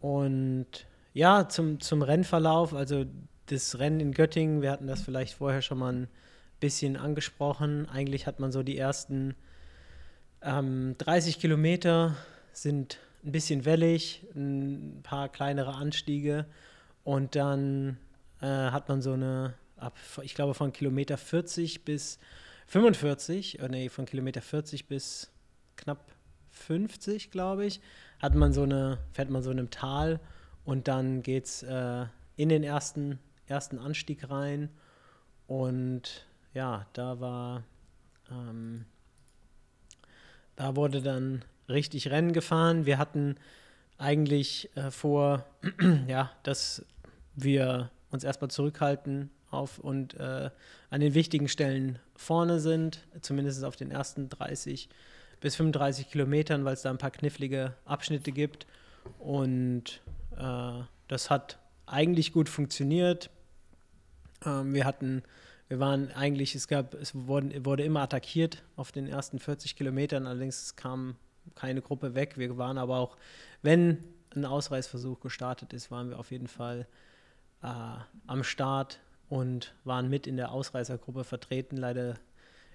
[0.01, 3.05] Und ja, zum, zum Rennverlauf, also
[3.47, 6.09] das Rennen in Göttingen, wir hatten das vielleicht vorher schon mal ein
[6.61, 7.88] bisschen angesprochen.
[7.88, 9.35] Eigentlich hat man so die ersten
[10.42, 12.16] ähm, 30 Kilometer
[12.53, 16.47] sind ein bisschen wellig, ein paar kleinere Anstiege
[17.05, 17.99] und dann
[18.40, 22.18] äh, hat man so eine, ab, ich glaube von Kilometer 40 bis
[22.66, 25.31] 45, äh, nee, von Kilometer 40 bis
[25.77, 26.12] knapp
[26.51, 27.81] 50, glaube ich,
[28.21, 30.21] hat man so eine, fährt man so in einem Tal
[30.64, 34.71] und dann geht es äh, in den ersten, ersten Anstieg rein
[35.47, 36.27] und
[36.59, 37.62] ja, da war,
[38.33, 38.85] ähm,
[40.57, 42.85] da wurde dann richtig Rennen gefahren.
[42.85, 43.37] Wir hatten
[43.97, 45.47] eigentlich äh, vor,
[46.09, 46.85] ja, dass
[47.37, 50.51] wir uns erstmal zurückhalten auf und äh,
[50.90, 54.88] an den wichtigen Stellen vorne sind, zumindest auf den ersten 30
[55.40, 58.66] bis 35 Kilometern, weil es da ein paar knifflige Abschnitte gibt.
[59.21, 60.01] Und
[60.37, 63.31] äh, das hat eigentlich gut funktioniert.
[64.44, 65.23] Ähm, wir hatten,
[65.68, 70.26] wir waren eigentlich, es gab, es wurden, wurde immer attackiert auf den ersten 40 Kilometern,
[70.26, 71.16] allerdings kam
[71.54, 72.38] keine Gruppe weg.
[72.38, 73.16] Wir waren aber auch,
[73.62, 74.02] wenn
[74.35, 76.87] ein Ausreißversuch gestartet ist, waren wir auf jeden Fall
[77.62, 77.66] äh,
[78.26, 81.76] am Start und waren mit in der Ausreißergruppe vertreten.
[81.76, 82.14] Leider,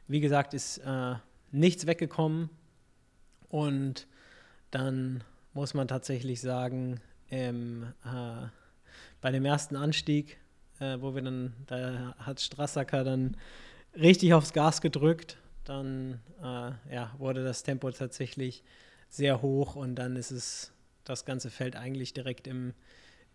[0.07, 1.15] wie gesagt, ist äh,
[1.51, 2.49] nichts weggekommen.
[3.49, 4.07] Und
[4.71, 8.47] dann muss man tatsächlich sagen, ähm, äh,
[9.21, 10.37] bei dem ersten Anstieg,
[10.79, 13.37] äh, wo wir dann, da hat Strassacker dann
[13.95, 15.37] richtig aufs Gas gedrückt.
[15.63, 18.63] Dann äh, ja, wurde das Tempo tatsächlich
[19.09, 20.71] sehr hoch und dann ist es
[21.03, 22.73] das ganze Feld eigentlich direkt im,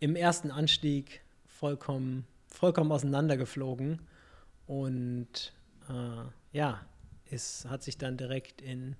[0.00, 4.00] im ersten Anstieg vollkommen, vollkommen auseinandergeflogen.
[4.66, 5.52] Und
[5.88, 6.84] äh, ja,
[7.30, 8.96] es hat sich dann direkt in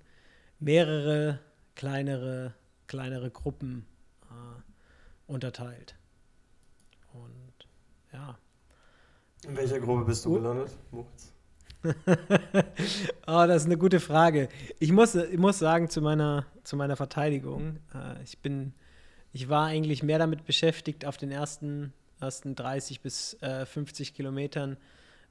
[0.59, 1.39] mehrere
[1.75, 2.53] kleinere,
[2.87, 3.85] kleinere Gruppen
[4.23, 5.95] äh, unterteilt.
[7.13, 7.48] Und
[8.13, 8.37] ja.
[9.45, 11.33] In welcher Gruppe bist du gelandet, Moritz?
[11.83, 11.93] oh,
[13.25, 14.49] das ist eine gute Frage.
[14.79, 18.73] Ich muss, ich muss sagen, zu meiner, zu meiner Verteidigung, äh, ich bin,
[19.31, 24.77] ich war eigentlich mehr damit beschäftigt, auf den ersten, ersten 30 bis äh, 50 Kilometern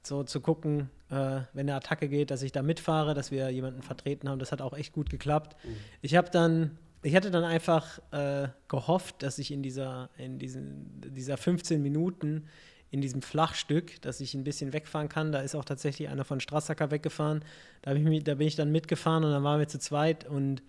[0.01, 3.83] so zu gucken, äh, wenn eine Attacke geht, dass ich da mitfahre, dass wir jemanden
[3.83, 4.39] vertreten haben.
[4.39, 5.55] Das hat auch echt gut geklappt.
[5.63, 5.75] Mhm.
[6.01, 11.01] Ich habe dann, ich hatte dann einfach äh, gehofft, dass ich in dieser, in diesen,
[11.13, 12.47] dieser 15 Minuten
[12.91, 15.31] in diesem Flachstück, dass ich ein bisschen wegfahren kann.
[15.31, 17.43] Da ist auch tatsächlich einer von Strassacker weggefahren.
[17.83, 20.27] Da, ich, da bin ich dann mitgefahren und dann waren wir zu zweit.
[20.27, 20.63] Und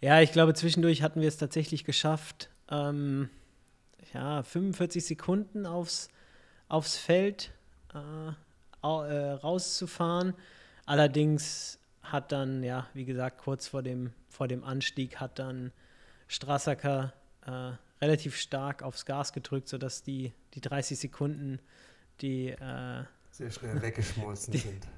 [0.00, 3.28] ja, ich glaube, zwischendurch hatten wir es tatsächlich geschafft, ähm,
[4.14, 6.08] ja, 45 Sekunden aufs,
[6.68, 7.52] aufs Feld
[7.94, 8.28] äh,
[8.82, 10.34] äh, rauszufahren.
[10.86, 15.72] Allerdings hat dann, ja, wie gesagt, kurz vor dem, vor dem Anstieg hat dann
[16.26, 17.12] Strassacker
[17.46, 21.58] äh, relativ stark aufs Gas gedrückt, sodass die, die 30 Sekunden,
[22.20, 24.88] die äh, sehr schnell weggeschmolzen sind.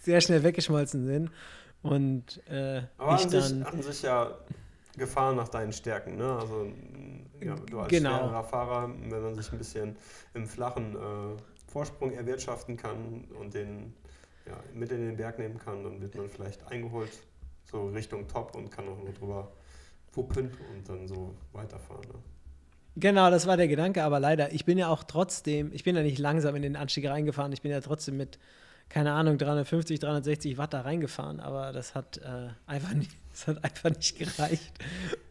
[0.00, 1.30] Sehr schnell weggeschmolzen sind.
[1.82, 4.38] Und äh, Aber ich an, dann, sich, an sich ja
[4.96, 6.38] Gefahren nach deinen Stärken, ne?
[6.38, 6.70] Also
[7.40, 8.18] ja, du als genau.
[8.18, 9.96] schwererer Fahrer, wenn man sich ein bisschen
[10.34, 13.94] im flachen äh, Vorsprung erwirtschaften kann und den
[14.46, 17.10] ja, mit in den Berg nehmen kann, dann wird man vielleicht eingeholt,
[17.64, 19.52] so Richtung Top und kann auch nur drüber
[20.12, 22.06] wuppen und dann so weiterfahren.
[22.08, 22.14] Ne?
[22.96, 26.02] Genau, das war der Gedanke, aber leider, ich bin ja auch trotzdem, ich bin ja
[26.02, 28.38] nicht langsam in den Anstieg reingefahren, ich bin ja trotzdem mit,
[28.90, 33.64] keine Ahnung, 350, 360 Watt da reingefahren, aber das hat, äh, einfach, nicht, das hat
[33.64, 34.72] einfach nicht gereicht,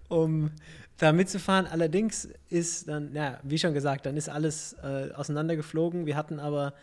[0.10, 0.50] um
[0.98, 1.68] da mitzufahren.
[1.68, 6.08] Allerdings ist dann, ja, wie schon gesagt, dann ist alles äh, auseinandergeflogen.
[6.08, 6.74] Wir hatten aber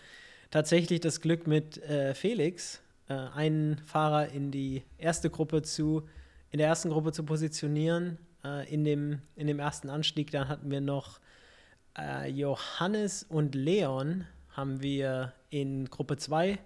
[0.50, 6.06] tatsächlich das Glück mit äh, Felix, äh, einen Fahrer in die erste Gruppe zu,
[6.50, 10.30] in der ersten Gruppe zu positionieren äh, in, dem, in dem ersten Anstieg.
[10.30, 11.20] Dann hatten wir noch
[11.96, 16.58] äh, Johannes und Leon haben wir in Gruppe 2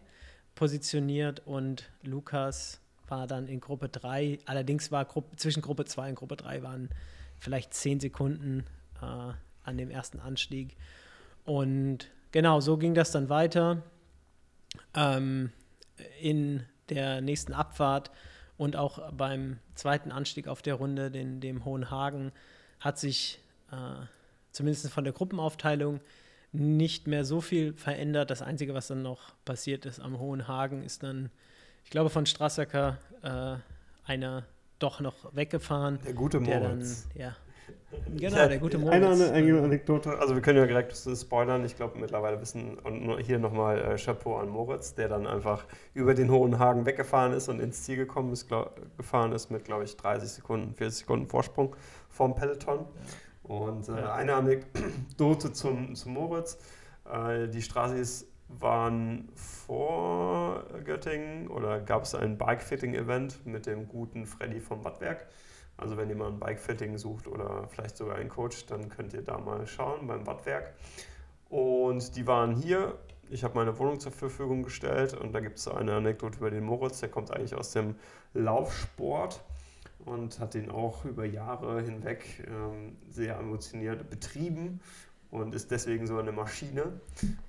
[0.55, 4.39] positioniert und Lukas war dann in Gruppe 3.
[4.47, 6.89] Allerdings war Gruppe, zwischen Gruppe 2 und Gruppe 3 waren
[7.39, 8.65] vielleicht 10 Sekunden
[9.01, 9.33] äh,
[9.65, 10.77] an dem ersten Anstieg.
[11.45, 13.83] Und genau, so ging das dann weiter.
[14.95, 15.51] Ähm,
[16.21, 18.11] in der nächsten Abfahrt
[18.57, 22.33] und auch beim zweiten Anstieg auf der Runde, den, dem Hohen Hagen,
[22.81, 24.07] hat sich äh,
[24.51, 26.01] zumindest von der Gruppenaufteilung
[26.53, 28.31] nicht mehr so viel verändert.
[28.31, 31.31] Das Einzige, was dann noch passiert ist am Hohen Hagen, ist dann,
[31.85, 33.57] ich glaube, von Strassacker äh,
[34.09, 34.45] einer
[34.79, 35.99] doch noch weggefahren.
[36.05, 37.09] Der gute Moritz.
[37.15, 37.37] Der dann, ja,
[38.17, 38.95] Genau, der gute Moritz.
[38.95, 41.65] Eine, eine Anekdote, also wir können ja direkt spoilern.
[41.65, 46.15] Ich glaube, mittlerweile wissen, und hier nochmal äh, Chapeau an Moritz, der dann einfach über
[46.15, 49.85] den Hohen Hagen weggefahren ist und ins Ziel gekommen ist, glaub, gefahren ist mit, glaube
[49.85, 51.77] ich, 30 Sekunden, 40 Sekunden Vorsprung
[52.09, 52.87] vom Peloton.
[53.43, 56.59] Und äh, eine Anekdote zum, zum Moritz.
[57.11, 64.61] Äh, die Straßis waren vor Göttingen oder gab es ein Bikefitting-Event mit dem guten Freddy
[64.61, 65.27] vom Wattwerk.
[65.83, 69.23] Also wenn ihr mal ein Bikefitting sucht oder vielleicht sogar einen Coach, dann könnt ihr
[69.23, 70.75] da mal schauen beim Wattwerk.
[71.49, 72.97] Und die waren hier.
[73.31, 76.65] Ich habe meine Wohnung zur Verfügung gestellt und da gibt es eine Anekdote über den
[76.65, 77.01] Moritz.
[77.01, 77.97] Der kommt eigentlich aus dem
[78.33, 79.43] Laufsport
[80.05, 84.81] und hat den auch über Jahre hinweg ähm, sehr emotioniert betrieben
[85.33, 87.01] und ist deswegen so eine Maschine.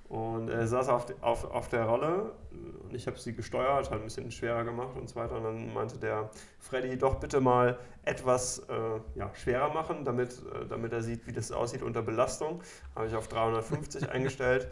[0.08, 2.32] Und er saß auf, auf, auf der Rolle
[2.82, 5.36] und ich habe sie gesteuert, hat ein bisschen schwerer gemacht und so weiter.
[5.36, 10.66] Und dann meinte der Freddy, doch bitte mal etwas äh, ja, schwerer machen, damit, äh,
[10.66, 12.62] damit er sieht, wie das aussieht unter Belastung.
[12.96, 14.66] Habe ich auf 350 eingestellt,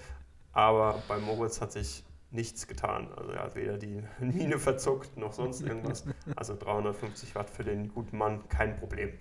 [0.52, 3.08] aber bei Moritz hat sich nichts getan.
[3.14, 6.04] Also er hat weder die Mine verzuckt noch sonst irgendwas.
[6.34, 9.12] Also 350 Watt für den guten Mann, kein Problem.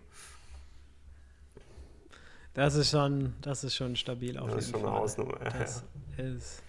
[2.54, 5.02] Das ist schon, das ist schon stabil auf das jeden Fall.
[5.02, 5.40] Das ist schon eine Hausnummer.
[5.58, 5.84] Das
[6.18, 6.24] ja.
[6.24, 6.64] ist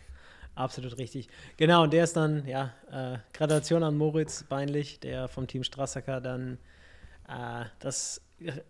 [0.55, 1.29] absolut richtig.
[1.57, 6.21] Genau, und der ist dann, ja, äh, Gratulation an Moritz Beinlich, der vom Team Strassacker
[6.21, 6.59] dann
[7.29, 8.21] äh, das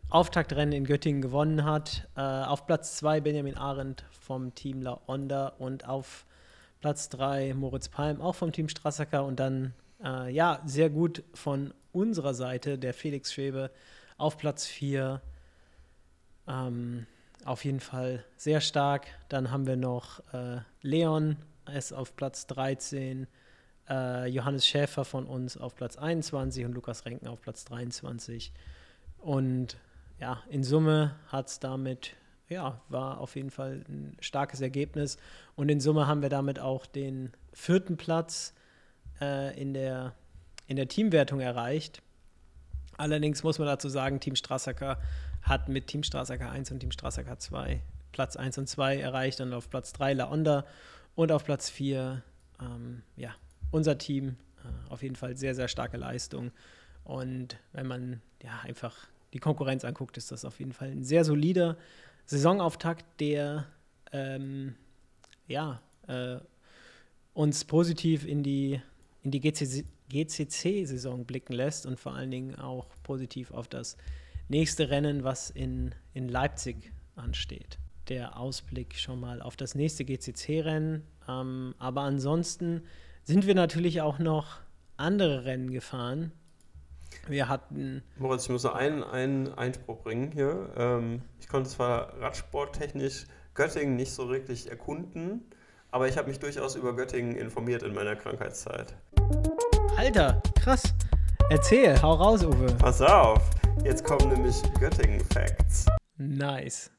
[0.09, 2.09] Auftaktrennen in Göttingen gewonnen hat.
[2.17, 6.27] Äh, auf Platz 2 Benjamin Arendt vom Team La Onda und auf
[6.81, 11.73] Platz 3 Moritz Palm, auch vom Team Strassacker und dann, äh, ja, sehr gut von
[11.93, 13.71] unserer Seite der Felix Schwebe
[14.19, 15.21] auf Platz 4
[16.49, 17.07] ähm,
[17.45, 19.07] auf jeden Fall sehr stark.
[19.29, 21.37] Dann haben wir noch äh, Leon,
[21.75, 23.27] ist auf Platz 13,
[23.89, 28.53] äh, Johannes Schäfer von uns auf Platz 21 und Lukas Renken auf Platz 23.
[29.19, 29.77] Und
[30.21, 32.15] ja, in Summe hat es damit,
[32.49, 35.17] ja, war auf jeden Fall ein starkes Ergebnis.
[35.57, 38.55] Und in Summe haben wir damit auch den vierten Platz
[39.21, 40.15] äh, in, der,
[40.67, 42.03] in der Teamwertung erreicht.
[42.97, 44.99] Allerdings muss man dazu sagen, Team Strassacker
[45.53, 49.53] hat mit Team Strassacker 1 und Team Strassacker 2 Platz 1 und 2 erreicht und
[49.53, 50.65] auf Platz 3 La Onda
[51.15, 52.23] und auf Platz 4
[52.61, 53.35] ähm, ja,
[53.71, 54.37] unser Team.
[54.65, 56.53] Äh, auf jeden Fall sehr, sehr starke Leistung.
[57.05, 58.97] Und wenn man ja einfach
[59.33, 61.77] die Konkurrenz anguckt, ist das auf jeden Fall ein sehr solider
[62.27, 63.67] Saisonauftakt, der
[64.13, 64.77] ähm,
[65.49, 66.39] ja, äh,
[67.35, 68.81] uns positiv in die,
[69.23, 73.97] in die GCC-Saison blicken lässt und vor allen Dingen auch positiv auf das
[74.49, 77.79] nächste Rennen, was in, in Leipzig ansteht.
[78.09, 81.03] Der Ausblick schon mal auf das nächste GCC-Rennen.
[81.29, 82.83] Ähm, aber ansonsten
[83.25, 84.61] sind wir natürlich auch noch
[84.97, 86.33] andere Rennen gefahren.
[87.29, 88.03] Wir hatten.
[88.17, 90.73] Moritz, ich muss noch einen, einen Einspruch bringen hier.
[90.77, 95.43] Ähm, ich konnte zwar radsporttechnisch Göttingen nicht so wirklich erkunden,
[95.91, 98.95] aber ich habe mich durchaus über Göttingen informiert in meiner Krankheitszeit.
[99.97, 100.92] Alter, krass.
[101.53, 102.75] Erzähl, hau raus, Uwe.
[102.79, 103.43] Pass auf.
[103.85, 105.85] Jetzt kommen nämlich Göttingen-Facts.
[106.17, 106.91] Nice.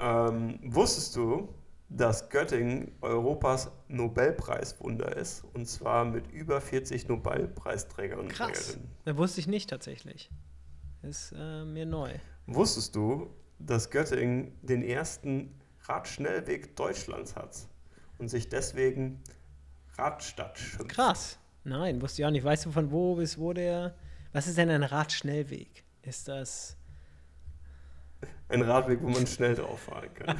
[0.00, 1.54] ähm, wusstest du,
[1.90, 5.44] dass Göttingen Europas Nobelpreiswunder ist?
[5.52, 8.68] Und zwar mit über 40 Nobelpreisträgern und Krass.
[8.68, 8.90] Trägerinnen.
[9.04, 10.30] Das wusste ich nicht tatsächlich.
[11.02, 12.14] Ist äh, mir neu.
[12.46, 17.58] Wusstest du, dass Göttingen den ersten Radschnellweg Deutschlands hat
[18.16, 19.22] und sich deswegen
[19.98, 20.88] Radstadt schimpft?
[20.88, 21.36] Krass.
[21.64, 22.44] Nein, wusste ich auch nicht.
[22.44, 23.94] Weißt du, von wo bis wo der
[24.32, 25.84] was ist denn ein Radschnellweg?
[26.02, 26.76] Ist das.
[28.48, 30.36] Ein Radweg, wo man schnell drauf fahren kann.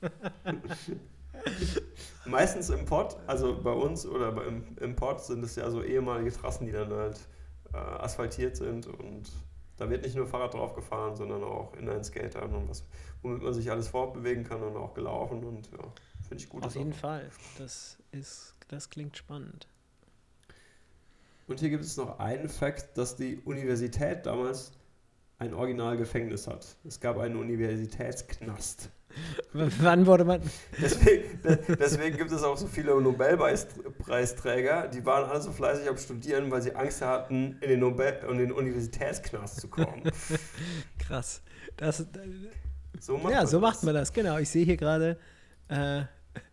[2.26, 6.32] Meistens im Pott, also bei uns oder im, im Pott sind es ja so ehemalige
[6.32, 7.18] Trassen, die dann halt
[7.72, 9.30] äh, asphaltiert sind und
[9.76, 12.84] da wird nicht nur Fahrrad drauf gefahren, sondern auch Inline-Skater und was,
[13.22, 15.78] womit man sich alles fortbewegen kann und auch gelaufen und ja,
[16.28, 16.64] finde ich gut.
[16.64, 19.68] Auf jeden Fall, das ist, das klingt spannend.
[21.48, 24.72] Und hier gibt es noch einen Fakt, dass die Universität damals
[25.38, 26.76] ein Originalgefängnis hat.
[26.84, 28.90] Es gab einen Universitätsknast.
[29.52, 30.42] Wann wurde man.
[30.80, 31.40] Deswegen,
[31.80, 36.60] deswegen, gibt es auch so viele Nobelpreisträger, die waren alle so fleißig am Studieren, weil
[36.60, 40.02] sie Angst hatten, in den, Nobel in den Universitätsknast zu kommen.
[40.98, 41.42] Krass.
[41.76, 42.04] Das,
[43.00, 43.70] so macht ja, so das.
[43.70, 44.38] macht man das, genau.
[44.38, 45.18] Ich sehe hier gerade
[45.68, 46.02] äh,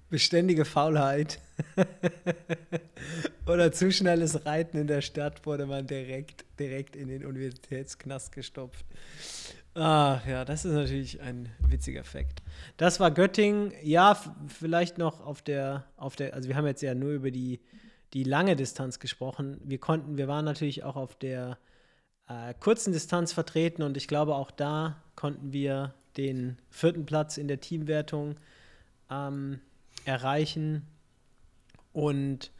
[0.09, 1.39] beständige Faulheit
[3.47, 8.85] oder zu schnelles Reiten in der Stadt wurde man direkt, direkt in den Universitätsknast gestopft.
[9.73, 12.41] Ach ja, das ist natürlich ein witziger Fakt.
[12.77, 13.73] Das war Göttingen.
[13.83, 17.59] Ja, vielleicht noch auf der, auf der, also wir haben jetzt ja nur über die,
[18.13, 19.59] die lange Distanz gesprochen.
[19.65, 21.57] Wir konnten, wir waren natürlich auch auf der
[22.29, 27.49] äh, kurzen Distanz vertreten und ich glaube, auch da konnten wir den vierten Platz in
[27.49, 28.37] der Teamwertung
[29.11, 29.59] ähm,
[30.05, 30.87] erreichen.
[31.93, 32.51] Und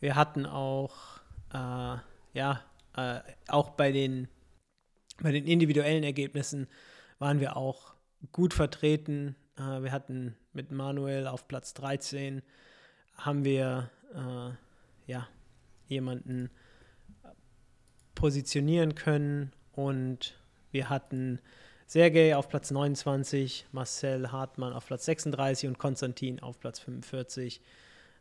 [0.00, 1.20] wir hatten auch,
[1.52, 1.96] äh,
[2.34, 2.64] ja,
[2.96, 4.28] äh, auch bei den,
[5.20, 6.66] bei den individuellen Ergebnissen
[7.18, 7.94] waren wir auch
[8.32, 9.36] gut vertreten.
[9.56, 12.42] Äh, wir hatten mit Manuel auf Platz 13
[13.16, 15.28] haben wir äh, ja,
[15.86, 16.50] jemanden
[18.14, 20.38] positionieren können und
[20.70, 21.40] wir hatten
[21.90, 27.60] Sergej auf Platz 29, Marcel Hartmann auf Platz 36 und Konstantin auf Platz 45.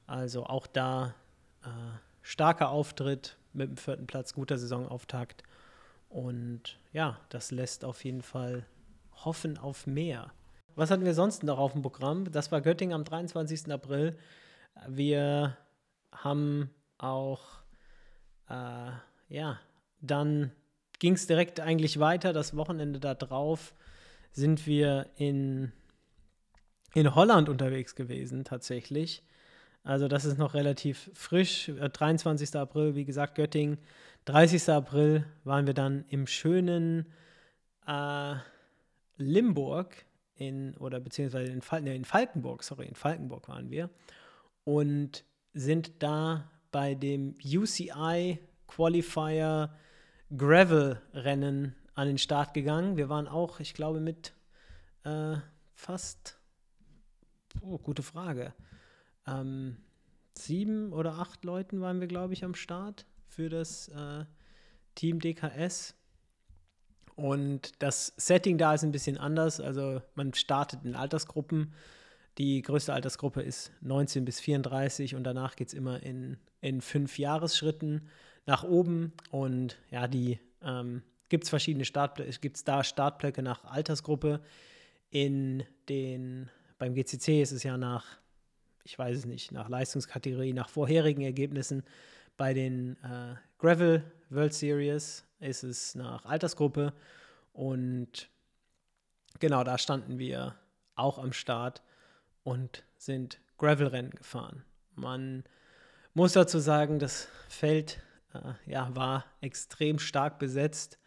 [0.07, 1.13] Also auch da
[1.61, 1.67] äh,
[2.23, 5.43] starker Auftritt mit dem vierten Platz, guter Saisonauftakt.
[6.09, 8.65] Und ja, das lässt auf jeden Fall
[9.23, 10.31] hoffen auf mehr.
[10.73, 12.31] Was hatten wir sonst noch auf dem Programm?
[12.31, 13.71] Das war Göttingen am 23.
[13.71, 14.17] April.
[14.87, 15.55] Wir
[16.11, 17.43] haben auch,
[18.49, 18.89] äh,
[19.29, 19.59] ja,
[20.01, 20.53] dann
[20.99, 22.33] ging es direkt eigentlich weiter.
[22.33, 23.73] Das Wochenende da drauf
[24.31, 25.71] sind wir in,
[26.93, 29.23] in Holland unterwegs gewesen, tatsächlich.
[29.83, 31.71] Also das ist noch relativ frisch.
[31.75, 32.53] 23.
[32.53, 33.77] Äh, April, wie gesagt, Göttingen.
[34.25, 34.69] 30.
[34.69, 37.07] April waren wir dann im schönen
[37.87, 38.35] äh,
[39.17, 43.89] Limburg in, oder beziehungsweise in, Fal nee, in Falkenburg, sorry, in Falkenburg waren wir
[44.63, 49.73] und sind da bei dem UCI Qualifier
[50.35, 52.97] Gravel-Rennen an den Start gegangen.
[52.97, 54.33] Wir waren auch, ich glaube, mit
[55.03, 55.35] äh,
[55.73, 56.39] fast,
[57.61, 58.53] oh, gute Frage,
[59.27, 59.77] ähm,
[60.37, 64.25] sieben oder acht Leuten waren wir, glaube ich, am Start für das äh,
[64.95, 65.95] Team DKS.
[67.15, 69.59] Und das Setting da ist ein bisschen anders.
[69.59, 71.73] Also man startet in Altersgruppen.
[72.37, 77.19] Die größte Altersgruppe ist 19 bis 34 und danach geht es immer in, in fünf
[77.19, 78.07] Jahresschritten
[78.45, 79.13] nach oben.
[79.31, 84.41] Und ja, die ähm, gibt es verschiedene Startblöcke, gibt es da Startblöcke nach Altersgruppe.
[85.09, 88.05] In den, beim GCC ist es ja nach,
[88.83, 91.83] ich weiß es nicht, nach Leistungskategorie, nach vorherigen Ergebnissen.
[92.37, 96.93] Bei den äh, Gravel World Series ist es nach Altersgruppe.
[97.53, 98.29] Und
[99.39, 100.55] genau, da standen wir
[100.95, 101.81] auch am Start
[102.43, 104.63] und sind Gravel-Rennen gefahren.
[104.95, 105.43] Man
[106.13, 108.01] muss dazu sagen, das Feld
[108.33, 110.99] äh, ja, war extrem stark besetzt.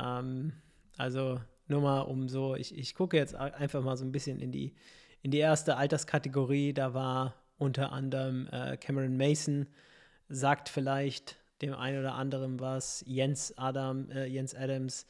[0.00, 0.52] Ähm,
[0.96, 4.52] also nur mal um so, ich, ich gucke jetzt einfach mal so ein bisschen in
[4.52, 4.74] die,
[5.22, 6.72] in die erste Alterskategorie.
[6.72, 9.66] Da war unter anderem äh, Cameron Mason,
[10.28, 15.06] sagt vielleicht dem einen oder anderen was, Jens, Adam, äh, Jens Adams.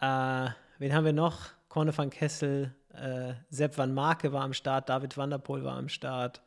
[0.00, 1.50] Äh, wen haben wir noch?
[1.68, 5.76] Corne van Kessel, äh, Sepp van Marke war am Start, David van der Poel war
[5.76, 6.42] am Start.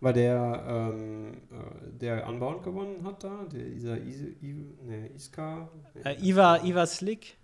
[0.00, 3.46] War der, ähm, äh, der Unbound gewonnen hat da?
[3.50, 5.70] Der, dieser nee, Iska?
[5.94, 7.38] Nee, äh, Iva, Iva Slick?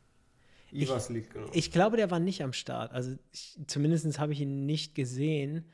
[0.70, 1.48] Iva ich, Slick, genau.
[1.52, 2.92] Ich glaube, der war nicht am Start.
[2.92, 3.16] Also
[3.66, 5.64] zumindest habe ich ihn nicht gesehen.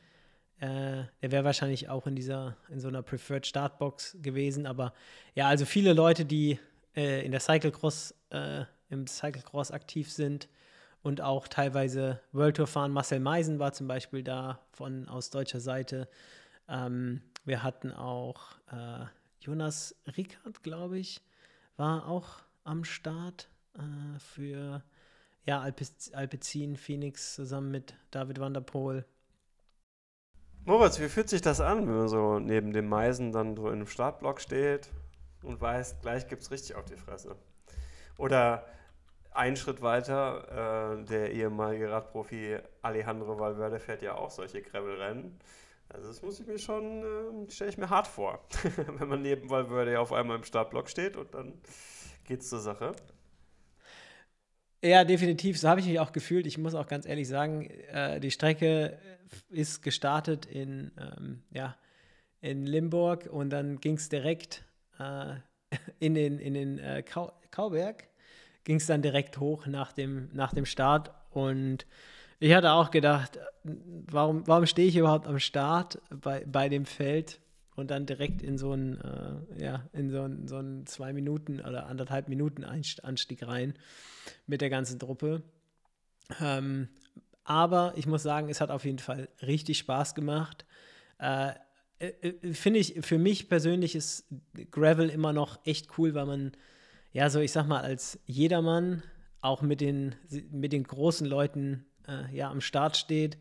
[0.60, 4.66] Äh, der wäre wahrscheinlich auch in dieser, in so einer Preferred Startbox gewesen.
[4.66, 4.92] Aber
[5.34, 6.58] ja, also viele Leute, die
[6.96, 10.48] äh, in der Cyclecross, äh, im Cyclecross aktiv sind
[11.02, 12.92] und auch teilweise World Tour fahren.
[12.92, 16.08] Marcel Meisen war zum Beispiel da von aus deutscher Seite.
[16.68, 19.06] Ähm, wir hatten auch äh,
[19.40, 21.22] Jonas Rickert, glaube ich,
[21.76, 24.82] war auch am Start äh, für
[25.44, 29.04] ja, Alpez Alpecin Phoenix zusammen mit David van der Poel.
[30.64, 33.76] Moritz, wie fühlt sich das an, wenn man so neben dem Meisen dann so in
[33.76, 34.90] einem Startblock steht
[35.42, 37.36] und weiß, gleich gibt es richtig auf die Fresse?
[38.18, 38.66] Oder
[39.30, 45.38] ein Schritt weiter, äh, der ehemalige Radprofi Alejandro Valverde fährt ja auch solche Gravelrennen.
[45.90, 47.02] Also das muss ich mir schon,
[47.46, 48.44] äh, stelle ich mir hart vor,
[48.98, 51.54] wenn man neben Valverde auf einmal im Startblock steht und dann
[52.24, 52.92] geht's zur Sache.
[54.82, 55.58] Ja, definitiv.
[55.58, 56.46] So habe ich mich auch gefühlt.
[56.46, 58.98] Ich muss auch ganz ehrlich sagen, äh, die Strecke
[59.48, 61.76] ist gestartet in, ähm, ja,
[62.40, 64.64] in Limburg und dann ging es direkt
[64.98, 65.34] äh,
[65.98, 68.04] in den, in den äh, Kau Kauberg,
[68.64, 71.86] ging es dann direkt hoch nach dem, nach dem Start und
[72.40, 77.40] ich hatte auch gedacht, warum, warum stehe ich überhaupt am Start bei, bei dem Feld
[77.74, 81.60] und dann direkt in so einen, äh, ja, in so einen, so einen zwei Minuten
[81.60, 83.74] oder anderthalb Minuten Anstieg rein
[84.46, 85.42] mit der ganzen Truppe.
[86.40, 86.88] Ähm,
[87.44, 90.66] aber ich muss sagen, es hat auf jeden Fall richtig Spaß gemacht.
[91.18, 91.52] Äh,
[91.98, 94.26] äh, äh Finde ich, für mich persönlich ist
[94.70, 96.52] Gravel immer noch echt cool, weil man,
[97.12, 99.02] ja, so ich sag mal, als jedermann
[99.40, 100.14] auch mit den,
[100.50, 103.38] mit den großen Leuten äh, ja, am Start steht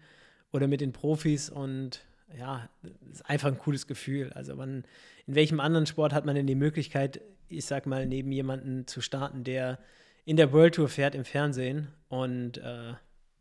[0.52, 2.06] oder mit den Profis und
[2.38, 2.70] ja,
[3.12, 4.32] ist einfach ein cooles Gefühl.
[4.34, 4.84] Also man,
[5.26, 9.02] in welchem anderen Sport hat man denn die Möglichkeit, ich sag mal, neben jemanden zu
[9.02, 9.80] starten, der
[10.26, 11.88] in der World Tour fährt im Fernsehen.
[12.10, 12.94] Und äh,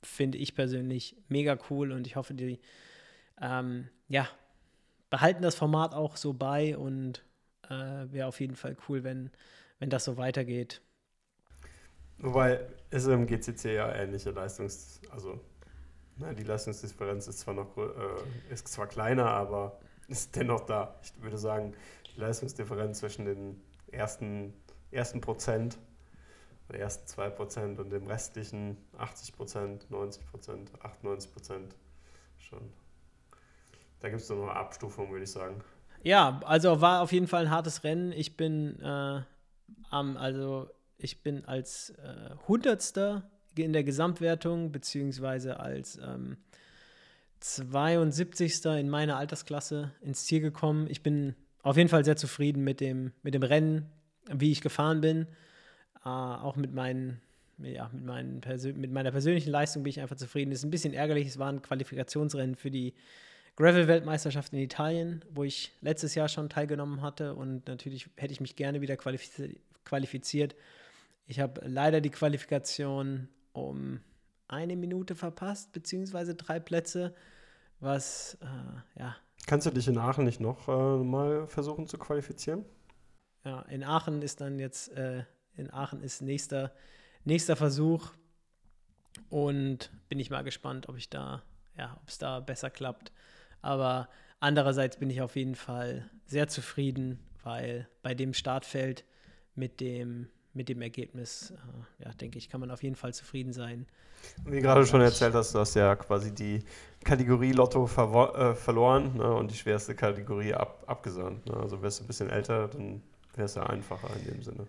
[0.06, 2.60] finde ich persönlich mega cool und ich hoffe, die
[3.40, 4.28] ähm, ja,
[5.10, 7.22] behalten das Format auch so bei und
[7.68, 9.30] äh, wäre auf jeden Fall cool, wenn,
[9.78, 10.80] wenn das so weitergeht.
[12.18, 15.40] Wobei es im GCC ja ähnliche Leistungs-, also
[16.18, 20.98] na, die Leistungsdifferenz ist zwar noch äh, ist zwar kleiner, aber ist dennoch da.
[21.02, 21.74] Ich würde sagen,
[22.14, 23.60] die Leistungsdifferenz zwischen den
[23.90, 24.54] ersten,
[24.90, 25.78] ersten Prozent,
[26.70, 31.76] den ersten 2 Prozent und dem restlichen 80 Prozent, 90 Prozent, 98 Prozent
[32.38, 32.72] schon.
[34.00, 35.62] Da gibt es noch eine Abstufung, würde ich sagen.
[36.02, 38.12] Ja, also war auf jeden Fall ein hartes Rennen.
[38.12, 39.22] Ich bin äh,
[39.90, 46.36] am, also ich bin als äh, Hundertster in der Gesamtwertung, beziehungsweise als ähm,
[47.40, 48.64] 72.
[48.64, 50.86] in meiner Altersklasse ins Ziel gekommen.
[50.90, 53.90] Ich bin auf jeden Fall sehr zufrieden mit dem, mit dem Rennen,
[54.32, 55.26] wie ich gefahren bin.
[56.04, 57.20] Äh, auch mit meinen,
[57.58, 58.40] ja, mit, meinen
[58.76, 60.52] mit meiner persönlichen Leistung bin ich einfach zufrieden.
[60.52, 62.94] Es ist ein bisschen ärgerlich, es war ein Qualifikationsrennen für die
[63.56, 68.54] Gravel-Weltmeisterschaft in Italien, wo ich letztes Jahr schon teilgenommen hatte und natürlich hätte ich mich
[68.54, 70.54] gerne wieder qualifiziert.
[71.26, 74.00] Ich habe leider die Qualifikation um
[74.48, 77.14] eine Minute verpasst, beziehungsweise drei Plätze,
[77.80, 79.16] was, äh, ja.
[79.46, 82.64] Kannst du dich in Aachen nicht noch äh, mal versuchen zu qualifizieren?
[83.44, 85.24] Ja, in Aachen ist dann jetzt, äh,
[85.56, 86.72] in Aachen ist nächster,
[87.24, 88.12] nächster Versuch
[89.28, 91.42] und bin ich mal gespannt, ob ich da,
[91.76, 93.12] ja, ob es da besser klappt.
[93.62, 94.08] Aber
[94.40, 99.04] andererseits bin ich auf jeden Fall sehr zufrieden, weil bei dem Startfeld
[99.54, 103.52] mit dem mit dem Ergebnis, äh, ja, denke ich, kann man auf jeden Fall zufrieden
[103.52, 103.86] sein.
[104.44, 106.64] Wie gerade schon erzählt hast, du hast ja quasi die
[107.04, 111.46] Kategorie Lotto äh, verloren ne, und die schwerste Kategorie ab abgesandt.
[111.46, 111.56] Ne?
[111.56, 113.02] Also wärst du ein bisschen älter, dann
[113.34, 114.66] wäre es ja einfacher in dem Sinne.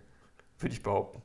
[0.59, 1.21] Würde ich behaupten.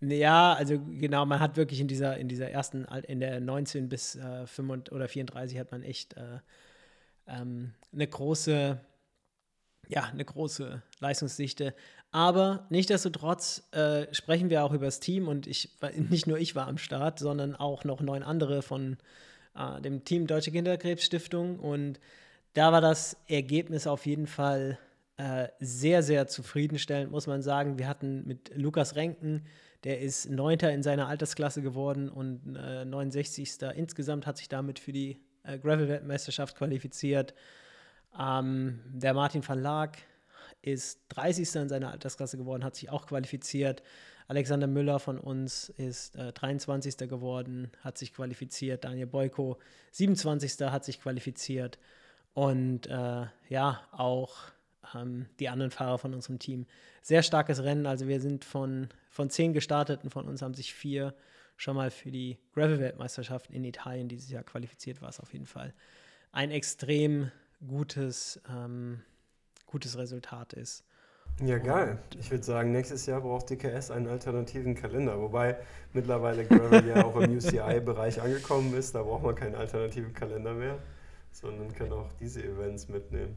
[0.00, 4.16] ja, also genau, man hat wirklich in dieser, in dieser ersten, in der 19 bis
[4.16, 6.40] äh, 35 oder 34 hat man echt äh,
[7.26, 8.80] ähm, eine große,
[9.88, 11.74] ja, eine große Leistungsdichte.
[12.12, 15.70] Aber nichtsdestotrotz äh, sprechen wir auch über das Team und ich,
[16.10, 18.96] nicht nur ich war am Start, sondern auch noch neun andere von
[19.54, 21.60] äh, dem Team Deutsche Kinderkrebsstiftung.
[21.60, 22.00] Und
[22.54, 24.78] da war das Ergebnis auf jeden Fall
[25.18, 27.78] äh, sehr, sehr zufriedenstellend, muss man sagen.
[27.78, 29.46] Wir hatten mit Lukas Renken,
[29.84, 33.62] der ist Neunter in seiner Altersklasse geworden und 69.
[33.62, 37.34] Äh, insgesamt hat sich damit für die äh, Gravel-Weltmeisterschaft qualifiziert.
[38.18, 39.98] Ähm, der Martin Verlag
[40.62, 41.54] ist 30.
[41.56, 43.82] in seiner Altersklasse geworden, hat sich auch qualifiziert.
[44.28, 46.96] Alexander Müller von uns ist äh, 23.
[47.08, 48.84] geworden, hat sich qualifiziert.
[48.84, 49.58] Daniel Boyko,
[49.92, 50.60] 27.
[50.70, 51.78] hat sich qualifiziert.
[52.32, 54.36] Und äh, ja, auch
[54.94, 56.66] ähm, die anderen Fahrer von unserem Team.
[57.02, 57.86] Sehr starkes Rennen.
[57.86, 61.14] Also wir sind von, von zehn gestarteten, von uns haben sich vier
[61.56, 65.74] schon mal für die Gravel-Weltmeisterschaft in Italien dieses Jahr qualifiziert, war es auf jeden Fall
[66.32, 67.30] ein extrem
[67.66, 69.02] gutes ähm,
[69.70, 70.84] gutes Resultat ist.
[71.42, 71.98] Ja, geil.
[72.18, 75.18] Ich würde sagen, nächstes Jahr braucht DKS einen alternativen Kalender.
[75.18, 75.56] Wobei
[75.94, 78.94] mittlerweile Gravel ja auch im UCI-Bereich angekommen ist.
[78.94, 80.78] Da braucht man keinen alternativen Kalender mehr,
[81.32, 83.36] sondern kann auch diese Events mitnehmen.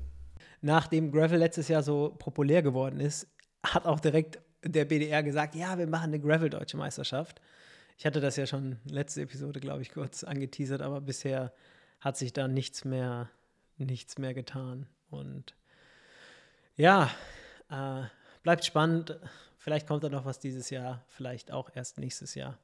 [0.62, 3.28] Nachdem Gravel letztes Jahr so populär geworden ist,
[3.66, 7.42] hat auch direkt der BDR gesagt, ja, wir machen eine Gravel-Deutsche Meisterschaft.
[7.98, 11.54] Ich hatte das ja schon letzte Episode, glaube ich, kurz angeteasert, aber bisher
[12.02, 13.30] hat sich da nichts mehr,
[13.78, 14.88] nichts mehr getan.
[15.10, 15.56] Und
[16.76, 17.10] ja,
[17.70, 18.04] äh,
[18.42, 19.20] bleibt spannend.
[19.58, 22.58] Vielleicht kommt da noch was dieses Jahr, vielleicht auch erst nächstes Jahr.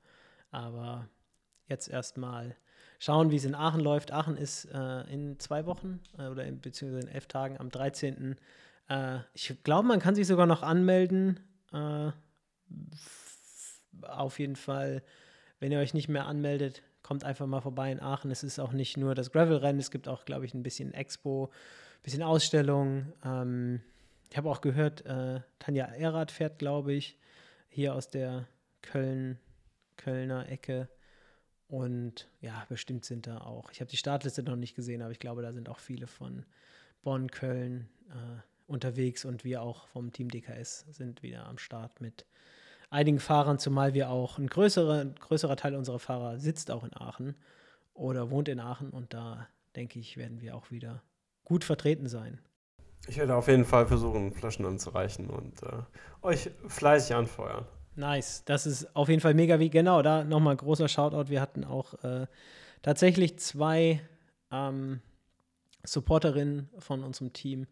[0.52, 1.08] Aber
[1.68, 2.56] jetzt erstmal
[3.00, 4.12] schauen, wie es in Aachen läuft.
[4.12, 8.36] Aachen ist äh, in zwei Wochen äh, oder in, beziehungsweise in elf Tagen am 13.
[8.90, 11.40] Äh, ich glaube, man kann sich sogar noch anmelden.
[11.72, 12.12] Äh,
[14.02, 15.04] auf jeden Fall,
[15.60, 18.32] wenn ihr euch nicht mehr anmeldet, kommt einfach mal vorbei in Aachen.
[18.32, 21.46] Es ist auch nicht nur das Gravel-Rennen, es gibt auch, glaube ich, ein bisschen Expo,
[21.46, 23.14] ein bisschen Ausstellung.
[23.24, 23.82] Ähm,
[24.30, 27.18] ich habe auch gehört, äh, Tanja Erath fährt, glaube ich,
[27.68, 28.48] hier aus der
[28.82, 29.40] Köln,
[29.98, 30.90] Kölner Ecke.
[31.68, 33.72] Und ja, bestimmt sind da auch.
[33.72, 36.46] Ich habe die Startliste noch nicht gesehen, aber ich glaube, da sind auch viele von
[37.04, 42.26] Bonn, Köln äh, unterwegs und wir auch vom Team DKS sind wieder am Start mit
[42.90, 46.96] einigen Fahrern, zumal wir auch ein größerer, ein größerer Teil unserer Fahrer sitzt auch in
[46.96, 47.36] Aachen
[47.94, 51.04] oder wohnt in Aachen und da denke ich, werden wir auch wieder
[51.44, 52.40] gut vertreten sein.
[53.08, 55.82] Ich werde auf jeden Fall versuchen, Flaschen anzureichen und äh,
[56.22, 57.66] euch fleißig anfeuern.
[57.96, 60.02] Nice, das ist auf jeden Fall mega wie genau.
[60.02, 61.30] Da nochmal großer Shoutout.
[61.30, 62.28] Wir hatten auch äh,
[62.82, 64.02] tatsächlich zwei
[64.52, 65.02] ähm,
[65.84, 67.68] Supporterinnen von unserem Team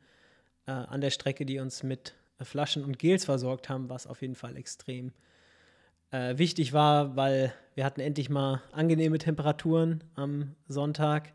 [0.66, 4.36] äh, an der Strecke, die uns mit Flaschen und Gels versorgt haben, was auf jeden
[4.36, 5.12] Fall extrem
[6.12, 11.34] äh, wichtig war, weil wir hatten endlich mal angenehme Temperaturen am Sonntag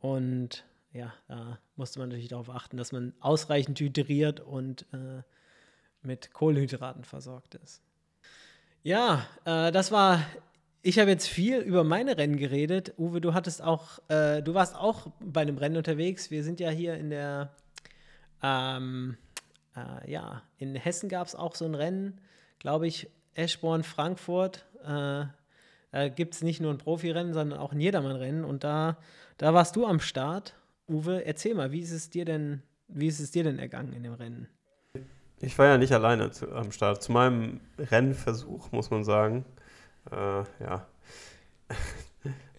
[0.00, 5.22] und ja, da musste man natürlich darauf achten, dass man ausreichend hydriert und äh,
[6.02, 7.82] mit Kohlenhydraten versorgt ist.
[8.82, 10.24] Ja, äh, das war.
[10.80, 12.94] Ich habe jetzt viel über meine Rennen geredet.
[12.96, 16.30] Uwe, du hattest auch, äh, du warst auch bei einem Rennen unterwegs.
[16.30, 17.52] Wir sind ja hier in der,
[18.42, 19.18] ähm,
[19.76, 22.20] äh, ja, in Hessen gab es auch so ein Rennen,
[22.60, 24.66] glaube ich, Eschborn, Frankfurt.
[24.86, 25.26] Äh,
[26.10, 28.44] gibt es nicht nur ein Profirennen, sondern auch ein Jedermann-Rennen.
[28.44, 28.98] Und da,
[29.36, 30.54] da warst du am Start.
[30.88, 34.02] Uwe, erzähl mal, wie ist es dir denn, wie ist es dir denn ergangen in
[34.02, 34.48] dem Rennen?
[35.40, 37.02] Ich war ja nicht alleine zu, am Start.
[37.02, 39.44] Zu meinem Rennversuch, muss man sagen.
[40.10, 40.86] Äh, ja.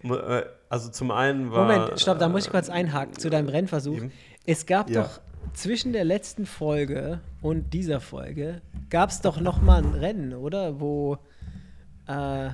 [0.01, 1.67] Äh, also zum einen war.
[1.67, 3.97] Moment, stopp, da muss ich kurz einhaken zu deinem Rennversuch.
[3.97, 4.13] Eben.
[4.45, 5.01] Es gab ja.
[5.01, 5.19] doch
[5.53, 10.79] zwischen der letzten Folge und dieser Folge gab es doch noch mal ein Rennen, oder?
[10.79, 11.17] Wo
[12.07, 12.51] äh,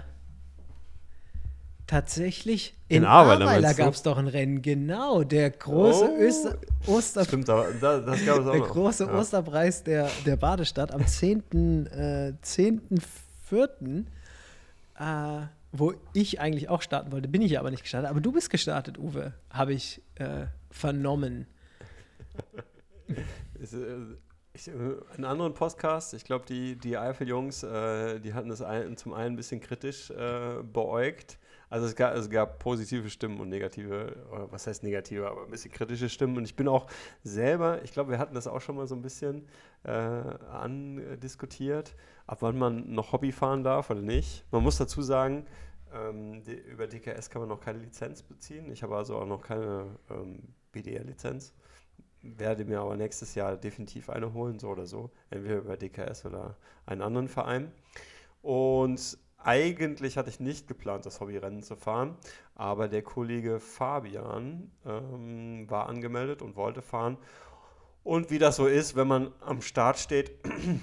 [1.87, 6.57] tatsächlich in, in Ahrweiler gab es doch ein Rennen, genau, der große oh, Öster
[6.87, 8.69] Oster Stimmt, da, das gab es auch Der noch.
[8.69, 9.17] große ja.
[9.17, 14.07] Osterpreis der, der Badestadt am 10.4., äh, 10.
[14.99, 18.09] äh, wo ich eigentlich auch starten wollte, bin ich aber nicht gestartet.
[18.09, 21.47] Aber du bist gestartet, Uwe, habe ich äh, vernommen.
[23.07, 24.17] Äh,
[24.53, 24.71] ich, äh,
[25.17, 29.33] in anderen Podcasts, ich glaube, die, die Eifel-Jungs, äh, die hatten das ein, zum einen
[29.33, 31.37] ein bisschen kritisch äh, beäugt.
[31.75, 35.51] Also es gab, es gab positive Stimmen und negative, oder was heißt negative, aber ein
[35.51, 36.37] bisschen kritische Stimmen.
[36.37, 36.87] Und ich bin auch
[37.21, 39.45] selber, ich glaube, wir hatten das auch schon mal so ein bisschen
[39.83, 41.93] äh, andiskutiert,
[42.27, 44.45] ab wann man noch Hobby fahren darf oder nicht.
[44.51, 45.45] Man muss dazu sagen,
[45.93, 48.71] ähm, die, über DKS kann man noch keine Lizenz beziehen.
[48.71, 51.53] Ich habe also auch noch keine ähm, BDR-Lizenz
[52.21, 55.11] werde mir aber nächstes Jahr definitiv eine holen, so oder so.
[55.29, 56.55] Entweder über DKS oder
[56.85, 57.73] einen anderen Verein.
[58.41, 62.17] Und eigentlich hatte ich nicht geplant, das Hobbyrennen zu fahren,
[62.55, 67.17] aber der Kollege Fabian ähm, war angemeldet und wollte fahren.
[68.03, 70.31] Und wie das so ist, wenn man am Start steht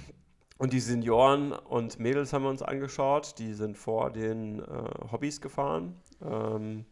[0.57, 5.41] und die Senioren und Mädels haben wir uns angeschaut, die sind vor den äh, Hobbys
[5.41, 6.85] gefahren, ähm,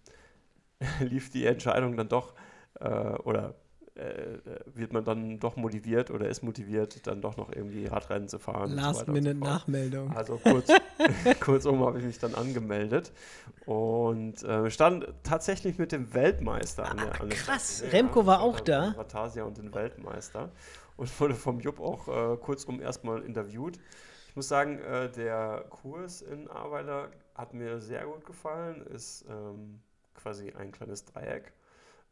[1.00, 2.34] lief die Entscheidung dann doch,
[2.80, 3.56] äh, oder
[3.96, 8.40] äh, wird man dann doch motiviert oder ist motiviert, dann doch noch irgendwie Radrennen zu
[8.40, 8.72] fahren.
[8.72, 10.10] Last-Minute-Nachmeldung.
[10.10, 10.72] So also kurz,
[11.42, 13.12] kurzum habe ich mich dann angemeldet
[13.66, 17.94] und äh, stand tatsächlich mit dem Weltmeister an der, an der Krass, Stadt.
[17.94, 18.94] Remco war auch da.
[18.96, 20.52] Vatasia und den Weltmeister
[20.98, 23.78] und wurde vom Jupp auch äh, kurzum erstmal interviewt.
[24.30, 29.82] Ich muss sagen, äh, der Kurs in Aweiler hat mir sehr gut gefallen, ist ähm,
[30.14, 31.52] quasi ein kleines Dreieck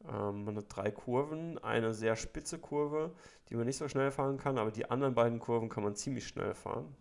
[0.07, 3.11] ähm, man hat drei Kurven, eine sehr spitze Kurve,
[3.49, 6.27] die man nicht so schnell fahren kann, aber die anderen beiden Kurven kann man ziemlich
[6.27, 6.95] schnell fahren.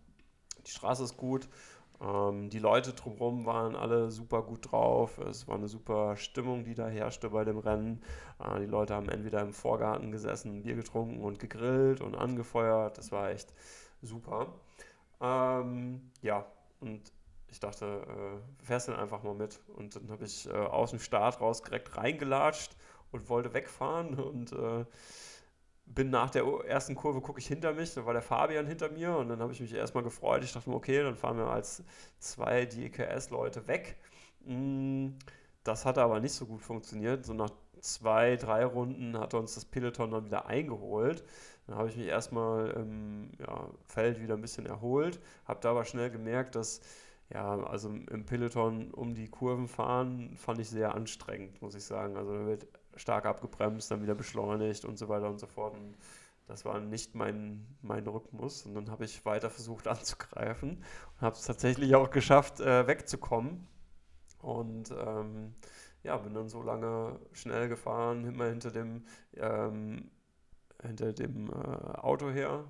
[0.65, 1.47] Die Straße ist gut,
[2.01, 6.75] ähm, die Leute drumherum waren alle super gut drauf, es war eine super Stimmung, die
[6.75, 8.01] da herrschte bei dem Rennen.
[8.39, 13.11] Äh, die Leute haben entweder im Vorgarten gesessen, Bier getrunken und gegrillt und angefeuert, das
[13.11, 13.53] war echt
[14.01, 14.53] super.
[15.21, 16.45] Ähm, ja,
[16.79, 17.11] und
[17.51, 19.59] ich dachte, äh, fährst du einfach mal mit.
[19.75, 22.75] Und dann habe ich äh, aus dem Start raus direkt reingelatscht
[23.11, 24.85] und wollte wegfahren und äh,
[25.85, 29.15] bin nach der ersten Kurve, gucke ich hinter mich, da war der Fabian hinter mir
[29.17, 30.43] und dann habe ich mich erstmal gefreut.
[30.43, 31.83] Ich dachte mir, okay, dann fahren wir als
[32.19, 33.97] zwei DKS-Leute weg.
[34.45, 35.09] Mm,
[35.63, 37.25] das hat aber nicht so gut funktioniert.
[37.25, 37.49] So nach
[37.81, 41.23] zwei, drei Runden hat uns das Peloton dann wieder eingeholt.
[41.67, 45.85] Dann habe ich mich erstmal im ja, Feld wieder ein bisschen erholt, habe da aber
[45.85, 46.81] schnell gemerkt, dass
[47.31, 52.17] ja, also im Peloton um die Kurven fahren, fand ich sehr anstrengend, muss ich sagen.
[52.17, 52.67] Also da wird
[52.99, 55.75] stark abgebremst, dann wieder beschleunigt und so weiter und so fort.
[55.75, 55.97] Und
[56.47, 58.65] das war nicht mein, mein Rhythmus.
[58.65, 60.83] Und dann habe ich weiter versucht anzugreifen
[61.15, 63.67] und habe es tatsächlich auch geschafft, äh, wegzukommen.
[64.41, 65.53] Und ähm,
[66.03, 70.09] ja, bin dann so lange schnell gefahren, immer hinter dem, ähm,
[70.81, 72.63] hinter dem äh, Auto her.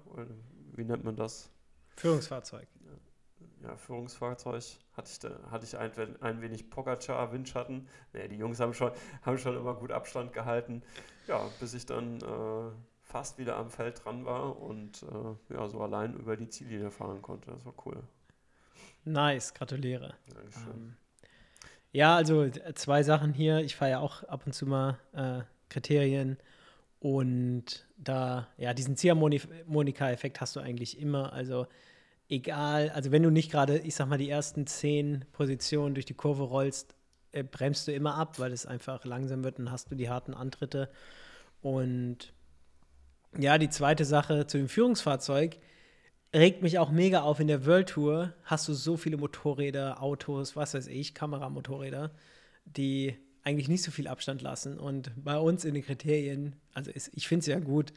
[0.73, 1.51] Wie nennt man das?
[1.95, 2.67] Führungsfahrzeug
[3.63, 4.63] ja, Führungsfahrzeug
[4.99, 7.87] hatte ich, da, hatte ich ein, ein wenig Pogacar Windschatten.
[8.13, 8.91] Nee, die Jungs haben schon,
[9.21, 10.83] haben schon immer gut Abstand gehalten.
[11.27, 12.71] Ja, bis ich dann äh,
[13.01, 17.21] fast wieder am Feld dran war und äh, ja, so allein über die Ziellinie fahren
[17.21, 17.51] konnte.
[17.51, 18.03] Das war cool.
[19.05, 20.15] Nice, gratuliere.
[20.71, 20.95] Ähm,
[21.91, 23.59] ja, also zwei Sachen hier.
[23.59, 26.37] Ich fahre ja auch ab und zu mal äh, Kriterien
[26.99, 31.31] und da, ja, diesen Ziehharmonika-Effekt hast du eigentlich immer.
[31.31, 31.67] Also
[32.29, 36.13] egal, also wenn du nicht gerade, ich sag mal, die ersten zehn Positionen durch die
[36.13, 36.95] Kurve rollst,
[37.31, 40.33] äh, bremst du immer ab, weil es einfach langsam wird und hast du die harten
[40.33, 40.89] Antritte.
[41.61, 42.33] Und
[43.37, 45.59] Ja, die zweite Sache zu dem Führungsfahrzeug
[46.33, 47.39] regt mich auch mega auf.
[47.39, 52.11] In der World Tour hast du so viele Motorräder, Autos, was weiß ich, Kameramotorräder,
[52.65, 53.17] die
[53.49, 54.77] eigentlich nicht so viel Abstand lassen.
[54.77, 57.91] Und bei uns in den Kriterien, also ist, ich finde es ja gut,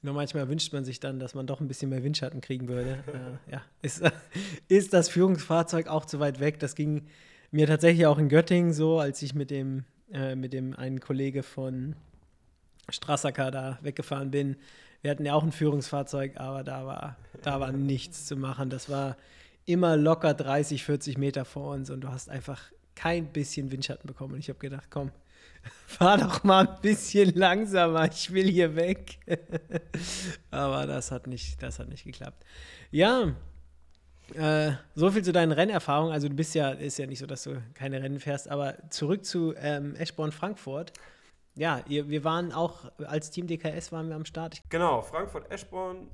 [0.00, 3.02] nur manchmal wünscht man sich dann, dass man doch ein bisschen mehr Windschatten kriegen würde.
[3.48, 4.02] äh, ja, ist,
[4.68, 6.60] ist das Führungsfahrzeug auch zu weit weg?
[6.60, 7.06] Das ging
[7.50, 11.42] mir tatsächlich auch in Göttingen so, als ich mit dem, äh, mit dem einen Kollege
[11.42, 11.96] von
[12.88, 14.56] Strassacker da weggefahren bin.
[15.02, 18.70] Wir hatten ja auch ein Führungsfahrzeug, aber da war, da war nichts zu machen.
[18.70, 19.16] Das war
[19.66, 24.34] immer locker 30, 40 Meter vor uns und du hast einfach kein bisschen Windschatten bekommen.
[24.34, 25.10] Und ich habe gedacht, komm,
[25.86, 29.18] fahr doch mal ein bisschen langsamer, ich will hier weg.
[30.50, 32.44] aber das hat nicht, das hat nicht geklappt.
[32.90, 33.34] Ja,
[34.34, 36.12] äh, so viel zu deinen Rennerfahrungen.
[36.12, 39.24] Also du bist ja, ist ja nicht so, dass du keine Rennen fährst, aber zurück
[39.24, 40.92] zu ähm, Eschborn Frankfurt.
[41.54, 44.62] Ja, ihr, wir waren auch als Team DKS waren wir am Start.
[44.70, 46.08] Genau, Frankfurt Eschborn.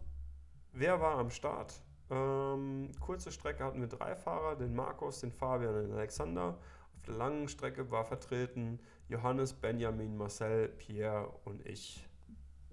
[0.72, 1.74] Wer war am Start?
[2.10, 6.58] Ähm, kurze Strecke hatten wir drei Fahrer, den Markus, den Fabian und den Alexander.
[6.94, 12.06] Auf der langen Strecke war vertreten Johannes, Benjamin, Marcel, Pierre und ich,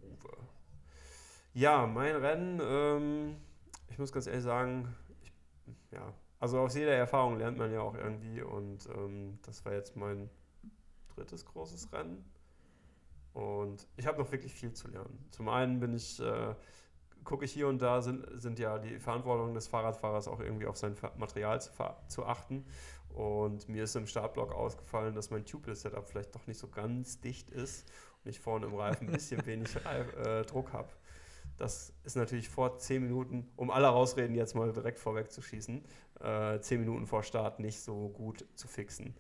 [0.02, 0.38] Uwe.
[1.54, 3.36] Ja, mein Rennen, ähm,
[3.90, 5.34] ich muss ganz ehrlich sagen, ich,
[5.92, 9.96] ja, also aus jeder Erfahrung lernt man ja auch irgendwie und ähm, das war jetzt
[9.96, 10.30] mein
[11.16, 12.24] drittes großes Rennen.
[13.34, 15.26] Und ich habe noch wirklich viel zu lernen.
[15.32, 16.56] Zum einen bin ich, äh,
[17.26, 20.78] gucke ich hier und da, sind, sind ja die Verantwortung des Fahrradfahrers auch irgendwie auf
[20.78, 21.72] sein Material zu,
[22.08, 22.66] zu achten.
[23.10, 27.50] Und mir ist im Startblock ausgefallen, dass mein Tubeless-Setup vielleicht doch nicht so ganz dicht
[27.50, 27.90] ist
[28.24, 30.90] und ich vorne im Reifen ein bisschen wenig Reif, äh, Druck habe.
[31.58, 35.86] Das ist natürlich vor 10 Minuten, um alle Rausreden jetzt mal direkt vorweg zu schießen,
[36.22, 39.16] äh, 10 Minuten vor Start nicht so gut zu fixen.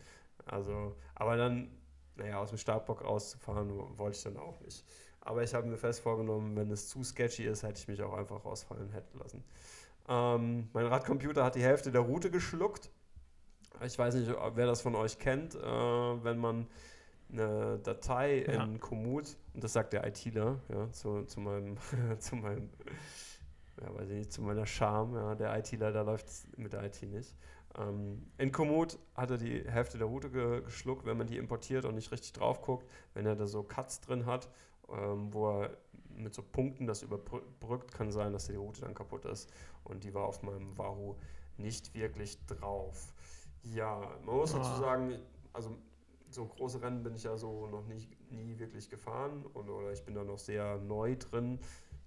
[0.45, 1.72] Also, aber dann
[2.18, 4.86] naja, aus dem Startblock rauszufahren, wollte ich dann auch nicht.
[5.26, 8.13] Aber ich habe mir fest vorgenommen, wenn es zu sketchy ist, hätte ich mich auch
[8.13, 9.43] einfach rausfallen hätten lassen.
[10.07, 12.91] Ähm, mein Radcomputer hat die Hälfte der Route geschluckt.
[13.84, 16.67] Ich weiß nicht, wer das von euch kennt, äh, wenn man
[17.32, 18.63] eine Datei ja.
[18.63, 21.78] in Komoot, und das sagt der ITler, ja, zu, zu meinem,
[22.19, 22.69] zu meinem,
[23.82, 26.84] ja, weiß ich nicht, zu meiner Scham, ja, der ITler, da läuft es mit der
[26.84, 27.34] IT nicht.
[27.78, 31.86] Ähm, in Komoot hat er die Hälfte der Route ge geschluckt, wenn man die importiert
[31.86, 32.88] und nicht richtig drauf guckt.
[33.15, 34.49] Wenn er da so Cuts drin hat,
[34.90, 35.78] ähm, wo er
[36.16, 39.52] mit so Punkten das überbrückt, kann sein, dass die Route dann kaputt ist.
[39.84, 41.16] Und die war auf meinem Wahoo
[41.58, 43.14] nicht wirklich drauf.
[43.64, 44.80] Ja, man muss dazu ah.
[44.80, 45.20] sagen,
[45.54, 45.76] also
[46.30, 50.04] so große Rennen bin ich ja so noch nicht, nie wirklich gefahren und, oder ich
[50.04, 51.60] bin da noch sehr neu drin.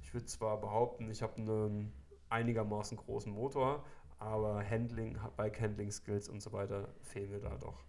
[0.02, 1.92] Ich würde zwar behaupten, ich habe einen
[2.28, 3.84] einigermaßen großen Motor,
[4.18, 7.84] aber Handling, Bike-Handling-Skills und so weiter fehlen mir da doch.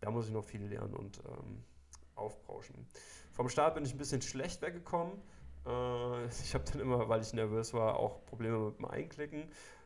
[0.00, 1.64] Da muss ich noch viel lernen und ähm,
[2.14, 2.86] aufbrauschen.
[3.38, 5.12] Vom Start bin ich ein bisschen schlecht weggekommen.
[5.64, 9.44] Äh, ich habe dann immer, weil ich nervös war, auch Probleme mit dem Einklicken.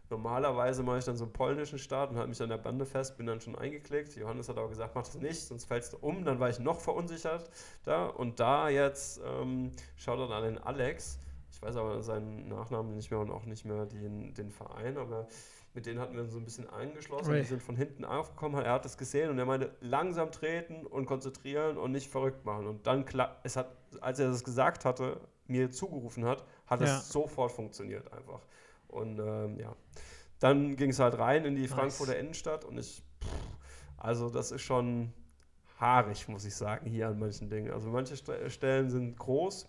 [0.09, 3.19] Normalerweise mache ich dann so einen polnischen Start und halte mich an der Bande fest,
[3.19, 4.17] bin dann schon eingeklickt.
[4.17, 6.25] Johannes hat aber gesagt, mach das nicht, sonst fällst du um.
[6.25, 7.51] Dann war ich noch verunsichert
[7.85, 8.07] da.
[8.07, 11.19] Und da jetzt ähm, schaut dann an den Alex.
[11.51, 15.27] Ich weiß aber seinen Nachnamen nicht mehr und auch nicht mehr den, den Verein, aber
[15.75, 17.31] mit denen hatten wir so ein bisschen eingeschlossen.
[17.31, 17.43] Right.
[17.43, 21.07] Die sind von hinten aufgekommen, er hat das gesehen und er meinte, langsam treten und
[21.07, 22.66] konzentrieren und nicht verrückt machen.
[22.66, 23.05] Und dann,
[23.43, 26.87] es hat, als er das gesagt hatte, mir zugerufen hat, hat ja.
[26.87, 28.41] es sofort funktioniert einfach.
[28.89, 29.75] Und ähm, ja,
[30.39, 31.73] dann ging es halt rein in die nice.
[31.73, 33.29] Frankfurter Innenstadt und ich, pff,
[33.97, 35.12] also das ist schon
[35.81, 37.73] haarig, muss ich sagen, hier an manchen Dingen.
[37.73, 38.16] Also manche
[38.51, 39.68] Stellen sind groß,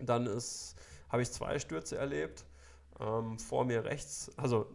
[0.00, 0.28] dann
[1.08, 2.44] habe ich zwei Stürze erlebt
[3.00, 4.66] ähm, vor mir rechts, also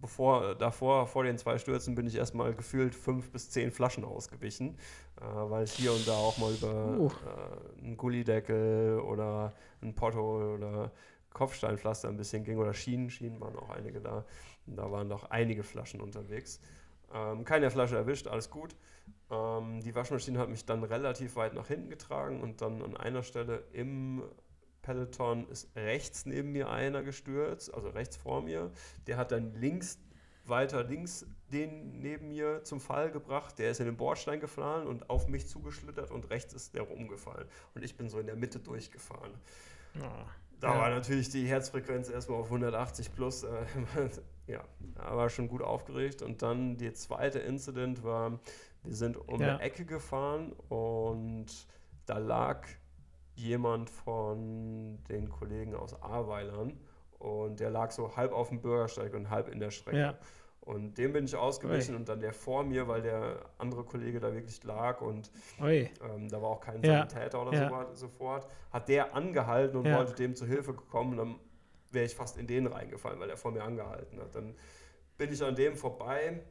[0.00, 4.76] bevor, davor, vor den zwei Stürzen, bin ich erstmal gefühlt fünf bis zehn Flaschen ausgewichen,
[5.20, 7.06] äh, weil es hier und da auch mal über uh.
[7.08, 10.90] äh, einen Gullideckel oder ein Potto oder
[11.32, 14.24] Kopfsteinpflaster ein bisschen ging oder Schienen, Schienen waren auch einige da.
[14.66, 16.60] Und da waren doch einige Flaschen unterwegs.
[17.14, 18.76] Ähm, keine Flasche erwischt, alles gut.
[19.30, 23.22] Ähm, die Waschmaschine hat mich dann relativ weit nach hinten getragen und dann an einer
[23.22, 24.22] Stelle im
[24.82, 28.70] Peloton ist rechts neben mir einer gestürzt, also rechts vor mir.
[29.06, 29.98] Der hat dann links,
[30.44, 33.58] weiter links den neben mir zum Fall gebracht.
[33.58, 37.46] Der ist in den Bordstein gefallen und auf mich zugeschlittert und rechts ist der umgefallen.
[37.74, 39.32] Und ich bin so in der Mitte durchgefahren.
[39.98, 40.24] Oh,
[40.60, 40.80] da ja.
[40.80, 43.44] war natürlich die Herzfrequenz erstmal auf 180 plus.
[43.44, 43.64] Äh,
[44.46, 44.64] ja,
[44.96, 46.22] aber schon gut aufgeregt.
[46.22, 48.40] Und dann die zweite Incident war,
[48.82, 49.54] wir sind um ja.
[49.54, 51.46] eine Ecke gefahren und
[52.06, 52.66] da lag
[53.34, 56.78] jemand von den Kollegen aus Ahrweilern
[57.18, 59.98] und der lag so halb auf dem Bürgersteig und halb in der Strecke.
[59.98, 60.18] Ja.
[60.60, 62.00] Und dem bin ich ausgewichen Oi.
[62.00, 65.30] und dann der vor mir, weil der andere Kollege da wirklich lag und
[66.08, 66.98] ähm, da war auch kein ja.
[66.98, 67.86] Sanitäter oder ja.
[67.88, 69.98] so, sofort, hat der angehalten und ja.
[69.98, 71.12] wollte dem zu Hilfe kommen.
[71.12, 71.40] Und dann
[71.90, 74.34] wäre ich fast in den reingefallen, weil er vor mir angehalten hat.
[74.36, 74.54] Dann
[75.18, 76.42] bin ich an dem vorbei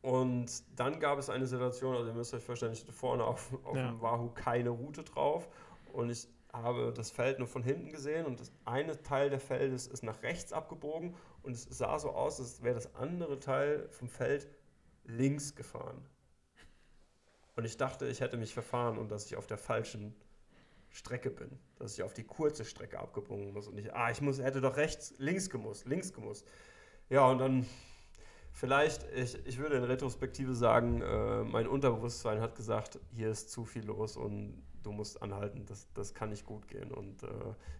[0.00, 3.52] und dann gab es eine Situation, also ihr müsst euch vorstellen, ich hatte vorne auf,
[3.64, 5.48] auf dem Wahoo keine Route drauf
[5.96, 9.86] und ich habe das Feld nur von hinten gesehen und das eine Teil der Feldes
[9.86, 14.08] ist nach rechts abgebogen und es sah so aus, als wäre das andere Teil vom
[14.08, 14.48] Feld
[15.04, 16.04] links gefahren.
[17.56, 20.14] Und ich dachte, ich hätte mich verfahren und dass ich auf der falschen
[20.90, 24.40] Strecke bin, dass ich auf die kurze Strecke abgebogen muss und ich, ah, ich muss,
[24.40, 26.46] hätte doch rechts, links gemusst, links gemusst.
[27.08, 27.66] Ja, und dann
[28.56, 33.64] vielleicht, ich, ich würde in Retrospektive sagen, äh, mein Unterbewusstsein hat gesagt, hier ist zu
[33.64, 36.90] viel los und du musst anhalten, das, das kann nicht gut gehen.
[36.90, 37.26] Und äh,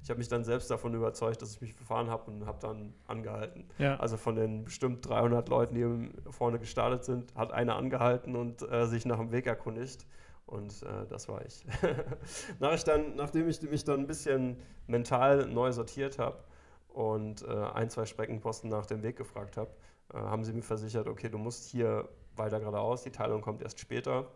[0.03, 2.93] ich habe mich dann selbst davon überzeugt, dass ich mich verfahren habe und habe dann
[3.07, 3.65] angehalten.
[3.79, 3.97] Ja.
[3.97, 8.87] Also von den bestimmt 300 Leuten, die vorne gestartet sind, hat einer angehalten und äh,
[8.87, 10.07] sich nach dem Weg erkundigt.
[10.47, 11.65] Und äh, das war ich.
[12.61, 14.57] Nach ich dann, nachdem ich mich dann ein bisschen
[14.87, 16.39] mental neu sortiert habe
[16.89, 19.71] und äh, ein, zwei Streckenposten nach dem Weg gefragt habe,
[20.13, 23.81] äh, haben sie mir versichert, okay, du musst hier weiter geradeaus, die Teilung kommt erst
[23.81, 24.31] später.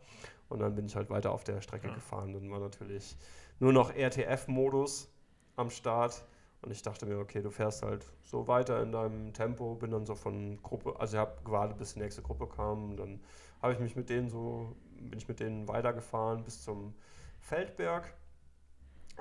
[0.49, 1.95] Und dann bin ich halt weiter auf der Strecke ja.
[1.95, 2.33] gefahren.
[2.33, 3.17] Dann war natürlich
[3.61, 5.09] nur noch RTF-Modus
[5.57, 6.25] am Start.
[6.63, 10.05] Und ich dachte mir, okay, du fährst halt so weiter in deinem Tempo, bin dann
[10.05, 12.91] so von Gruppe, also ich habe gewartet, bis die nächste Gruppe kam.
[12.91, 13.21] Und dann
[13.63, 16.95] habe ich mich mit denen so, bin ich mit denen weitergefahren bis zum
[17.41, 18.13] Feldberg.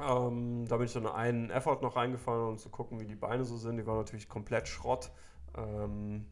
[0.01, 3.45] Ähm, da bin ich dann einen Effort noch reingefahren, um zu gucken, wie die Beine
[3.45, 3.77] so sind.
[3.77, 5.11] Die waren natürlich komplett Schrott.
[5.55, 6.25] Ähm,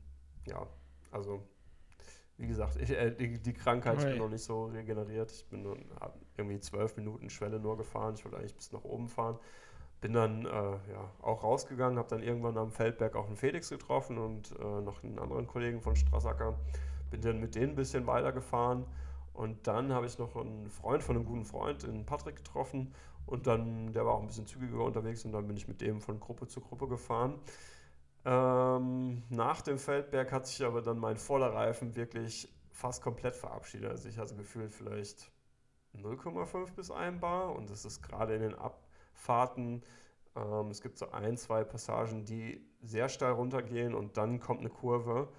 [0.48, 0.66] ja,
[1.12, 1.42] also
[2.38, 5.32] wie gesagt, ich, äh, die, die, Krankheit, ich bin noch nicht so regeneriert.
[5.32, 5.78] Ich bin nur,
[6.38, 8.14] irgendwie zwölf Minuten Schwelle nur gefahren.
[8.16, 9.40] Ich wollte eigentlich bis nach oben fahren.
[10.02, 14.20] Bin dann äh, ja, auch rausgegangen, habe dann irgendwann am Feldberg auch einen Felix getroffen
[14.20, 16.60] und äh, noch einen anderen Kollegen von Strassacker.
[17.10, 18.86] Bin dann mit denen ein bisschen weitergefahren.
[19.34, 22.94] Und dann habe ich noch einen Freund von einem guten Freund, den Patrick, getroffen.
[23.26, 26.02] Und dann, der war auch ein bisschen zügiger unterwegs und dann bin ich mit dem
[26.02, 27.40] von Gruppe zu Gruppe gefahren.
[28.28, 33.90] Ähm, nach dem Feldberg hat sich aber dann mein voller Reifen wirklich fast komplett verabschiedet.
[33.90, 35.32] Also ich hatte gefühlt vielleicht
[35.96, 39.82] 0,5 bis 1 Bar und das ist gerade in den Abfahrten.
[40.36, 44.70] Ähm, es gibt so ein, zwei Passagen, die sehr steil runtergehen und dann kommt eine
[44.70, 45.30] Kurve.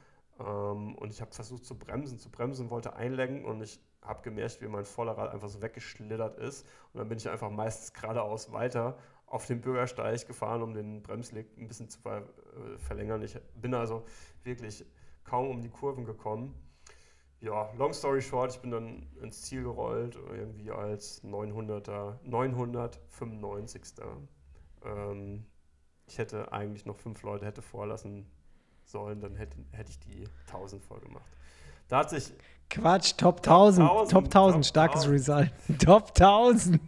[0.41, 4.63] Ähm, und ich habe versucht zu bremsen, zu bremsen, wollte einlenken und ich habe gemerkt,
[4.63, 6.67] wie mein Vorderrad einfach so weggeschlittert ist.
[6.95, 8.97] Und dann bin ich einfach meistens geradeaus weiter
[9.31, 13.23] auf den Bürgersteig gefahren, um den Bremslick ein bisschen zu ver äh, verlängern.
[13.23, 14.05] Ich bin also
[14.43, 14.85] wirklich
[15.25, 16.55] kaum um die Kurven gekommen.
[17.41, 23.83] Ja, long story short, ich bin dann ins Ziel gerollt, irgendwie als 900er, 995.
[24.85, 25.45] Ähm,
[26.07, 28.27] ich hätte eigentlich noch fünf Leute hätte vorlassen
[28.85, 31.31] sollen, dann hätte, hätte ich die 1000 voll gemacht.
[31.89, 32.33] Da hat sich.
[32.71, 34.11] Quatsch, Top 1000.
[34.11, 35.15] Top 1000, starkes 1000.
[35.15, 35.51] Result.
[35.85, 36.81] Top 1000.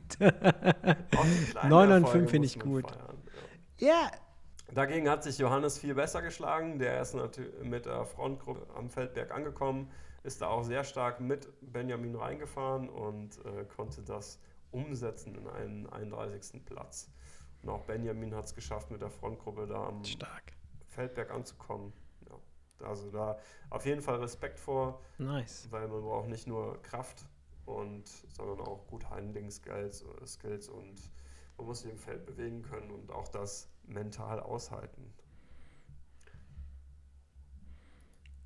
[1.68, 2.84] 9 und 5 finde ich gut.
[3.78, 3.88] Ja.
[3.88, 4.10] Yeah.
[4.72, 6.78] Dagegen hat sich Johannes viel besser geschlagen.
[6.78, 7.16] Der ist
[7.62, 9.90] mit der Frontgruppe am Feldberg angekommen,
[10.22, 14.38] ist da auch sehr stark mit Benjamin reingefahren und äh, konnte das
[14.70, 16.64] umsetzen in einen 31.
[16.64, 17.10] Platz.
[17.62, 20.52] Und auch Benjamin hat es geschafft, mit der Frontgruppe da am stark.
[20.88, 21.92] Feldberg anzukommen.
[22.82, 23.38] Also da
[23.70, 25.00] auf jeden Fall Respekt vor.
[25.18, 25.68] Nice.
[25.70, 27.24] Weil man braucht nicht nur Kraft
[27.66, 31.10] und sondern auch gut Handling-Skills Skills und
[31.56, 35.12] man muss sich im Feld bewegen können und auch das mental aushalten.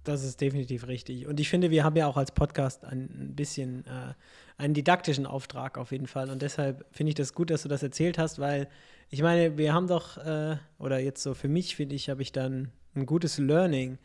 [0.05, 1.27] Das ist definitiv richtig.
[1.27, 4.13] Und ich finde, wir haben ja auch als Podcast ein bisschen äh,
[4.59, 6.29] einen didaktischen Auftrag auf jeden Fall.
[6.29, 8.69] Und deshalb finde ich das gut, dass du das erzählt hast, weil
[9.09, 12.33] ich meine, wir haben doch, äh, oder jetzt so für mich, finde ich, habe ich
[12.33, 13.99] dann ein gutes Learning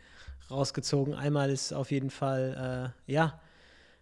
[0.49, 1.13] rausgezogen.
[1.13, 3.39] Einmal ist auf jeden Fall, äh, ja,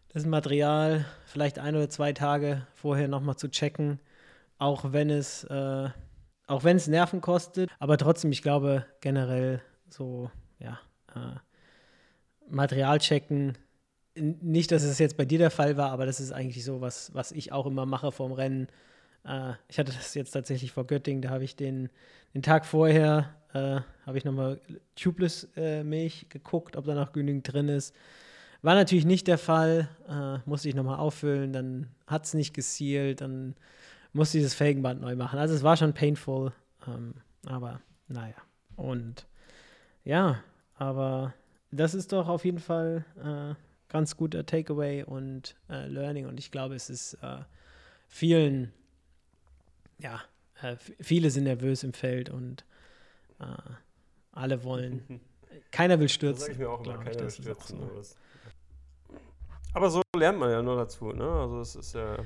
[0.10, 4.00] das Material vielleicht ein oder zwei Tage vorher nochmal zu checken,
[4.58, 5.90] auch wenn es, äh,
[6.48, 10.80] auch wenn es Nerven kostet, aber trotzdem, ich glaube generell so, ja,
[11.14, 11.36] äh,
[12.50, 13.58] Material checken.
[14.16, 17.14] Nicht, dass es jetzt bei dir der Fall war, aber das ist eigentlich so was,
[17.14, 18.68] was ich auch immer mache vorm Rennen.
[19.26, 21.90] Äh, ich hatte das jetzt tatsächlich vor Göttingen, da habe ich den,
[22.34, 24.60] den Tag vorher äh, habe ich nochmal
[24.96, 27.96] Tubeless-Milch äh, geguckt, ob da noch genügend drin ist.
[28.62, 29.90] War natürlich nicht der Fall.
[30.10, 33.56] Äh, musste ich nochmal auffüllen, dann hat es nicht gesealt, dann
[34.14, 35.40] musste ich das Felgenband neu machen.
[35.40, 36.52] Also es war schon painful,
[36.88, 38.36] ähm, aber naja.
[38.76, 39.28] Und
[40.04, 40.44] ja,
[40.76, 41.34] aber
[41.72, 43.56] das ist doch auf jeden Fall äh,
[43.90, 46.26] ganz guter Takeaway und äh, Learning.
[46.28, 47.40] Und ich glaube, es ist äh,
[48.08, 48.72] vielen,
[50.00, 50.22] ja,
[50.62, 52.66] äh, viele sind nervös im Feld und
[53.40, 53.46] äh,
[54.32, 55.20] alle wollen
[55.72, 56.40] keiner will Das stürzen.
[56.42, 57.80] sage ich mir auch immer, keiner das auch stürzen.
[57.80, 57.86] so.
[59.74, 61.30] aber das- so lernt man ja nur dazu, ne?
[61.30, 62.22] Also es ist ja, ja.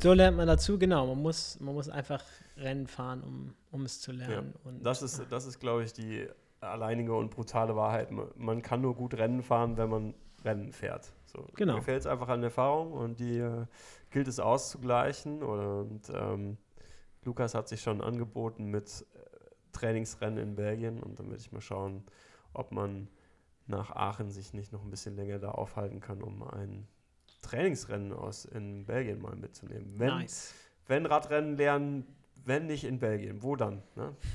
[0.00, 1.06] So lernt man dazu, genau.
[1.06, 2.22] Man muss, man muss einfach
[2.56, 4.54] Rennen fahren, um, um es zu lernen.
[4.64, 6.26] Und Das ist, das ist, glaube ich, die
[6.60, 8.10] alleinige und brutale Wahrheit.
[8.10, 10.14] Man- kann nur gut Rennen fahren, wenn man
[10.44, 11.12] Rennen fährt.
[11.26, 11.74] So, Genau.
[11.76, 13.66] Mir fehlt es einfach an Erfahrung und die äh,
[14.10, 15.42] gilt es auszugleichen.
[15.42, 16.56] Und ähm,
[17.24, 19.04] Lukas hat sich schon angeboten mit
[19.76, 22.02] Trainingsrennen in Belgien und dann werde ich mal schauen,
[22.52, 23.08] ob man
[23.66, 26.86] nach Aachen sich nicht noch ein bisschen länger da aufhalten kann, um ein
[27.42, 29.94] Trainingsrennen aus in Belgien mal mitzunehmen.
[29.96, 30.54] Wenn, nice.
[30.86, 32.06] wenn Radrennen lernen,
[32.44, 33.82] wenn nicht in Belgien, wo dann?
[33.94, 34.14] Ne?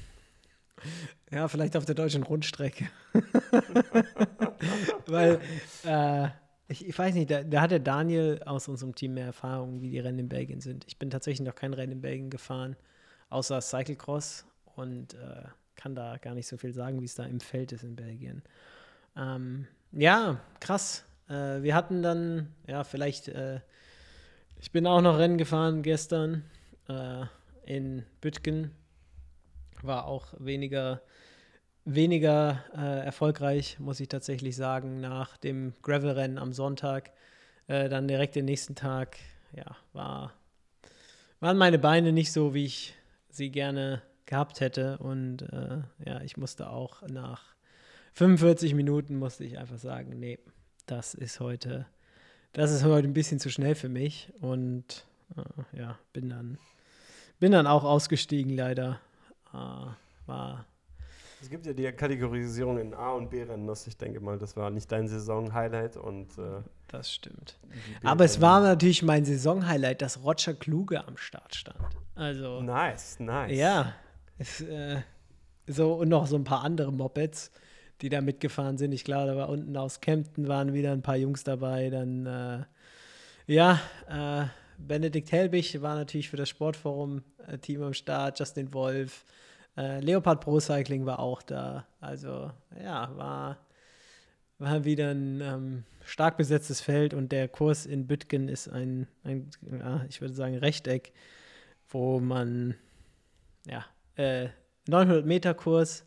[1.29, 2.89] Ja, vielleicht auf der deutschen Rundstrecke.
[5.05, 5.39] Weil,
[5.85, 6.29] äh,
[6.67, 9.91] ich, ich weiß nicht, da, da hat der Daniel aus unserem Team mehr Erfahrung, wie
[9.91, 10.83] die Rennen in Belgien sind.
[10.87, 12.75] Ich bin tatsächlich noch kein Rennen in Belgien gefahren,
[13.29, 14.45] außer Cyclecross
[14.81, 15.43] und äh,
[15.75, 18.43] kann da gar nicht so viel sagen, wie es da im Feld ist in Belgien.
[19.15, 21.05] Ähm, ja, krass.
[21.29, 23.61] Äh, wir hatten dann, ja, vielleicht, äh,
[24.59, 26.43] ich bin auch noch Rennen gefahren gestern
[26.87, 27.25] äh,
[27.65, 28.71] in Bütgen.
[29.81, 31.01] War auch weniger,
[31.85, 37.11] weniger äh, erfolgreich, muss ich tatsächlich sagen, nach dem Gravel-Rennen am Sonntag.
[37.67, 39.17] Äh, dann direkt den nächsten Tag,
[39.53, 40.33] ja, war,
[41.39, 42.95] waren meine Beine nicht so, wie ich
[43.29, 44.01] sie gerne
[44.31, 44.97] gehabt hätte.
[44.97, 47.43] Und äh, ja, ich musste auch nach
[48.13, 50.39] 45 Minuten musste ich einfach sagen, nee,
[50.85, 51.85] das ist heute,
[52.53, 54.31] das ist heute ein bisschen zu schnell für mich.
[54.39, 55.05] Und
[55.37, 56.57] äh, ja, bin dann,
[57.39, 58.99] bin dann auch ausgestiegen leider.
[59.53, 59.57] Äh,
[60.25, 60.65] war
[61.41, 64.69] Es gibt ja die Kategorisierung in A- und B-Rennen, das ich denke mal, das war
[64.69, 67.59] nicht dein Saison-Highlight und äh, das stimmt.
[68.03, 71.79] Aber es war natürlich mein Saisonhighlight, dass Roger Kluge am Start stand.
[72.15, 73.57] Also, Nice, nice.
[73.57, 73.93] ja.
[74.41, 75.01] Es, äh,
[75.67, 77.51] so, und noch so ein paar andere Mopeds,
[78.01, 78.91] die da mitgefahren sind.
[78.91, 81.91] Ich glaube, da war unten aus Kempten waren wieder ein paar Jungs dabei.
[81.91, 82.63] Dann, äh,
[83.45, 83.79] ja,
[84.09, 84.47] äh,
[84.79, 89.25] Benedikt Helbig war natürlich für das Sportforum-Team am Start, Justin Wolf,
[89.77, 91.85] äh, Leopard Pro Cycling war auch da.
[91.99, 92.49] Also,
[92.83, 93.59] ja, war,
[94.57, 99.51] war wieder ein ähm, stark besetztes Feld und der Kurs in Bütgen ist ein, ein
[99.71, 101.13] ja, ich würde sagen, Rechteck,
[101.89, 102.73] wo man,
[103.67, 103.85] ja,
[104.15, 104.49] äh,
[104.87, 106.05] 900 Meter Kurs,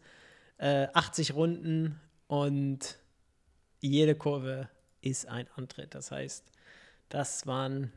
[0.58, 2.98] äh, 80 Runden und
[3.80, 4.68] jede Kurve
[5.00, 5.94] ist ein Antritt.
[5.94, 6.50] Das heißt,
[7.08, 7.92] das waren,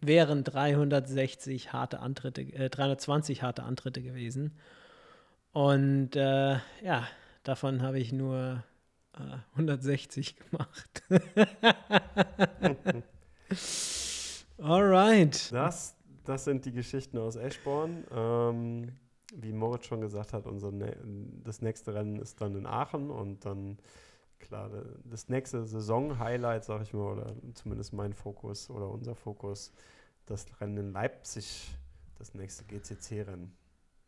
[0.00, 4.56] wären 360 harte Antritte, äh, 320 harte Antritte gewesen.
[5.52, 7.06] Und äh, ja,
[7.42, 8.64] davon habe ich nur
[9.14, 11.02] äh, 160 gemacht.
[14.58, 15.52] Alright.
[15.52, 18.04] Das, das sind die Geschichten aus Eschborn.
[18.14, 18.92] Ähm,
[19.34, 20.96] wie Moritz schon gesagt hat, unser ne
[21.44, 23.78] das nächste Rennen ist dann in Aachen und dann,
[24.38, 24.70] klar,
[25.04, 29.72] das nächste Saison-Highlight, sag ich mal, oder zumindest mein Fokus oder unser Fokus,
[30.26, 31.70] das Rennen in Leipzig,
[32.18, 33.52] das nächste GCC-Rennen.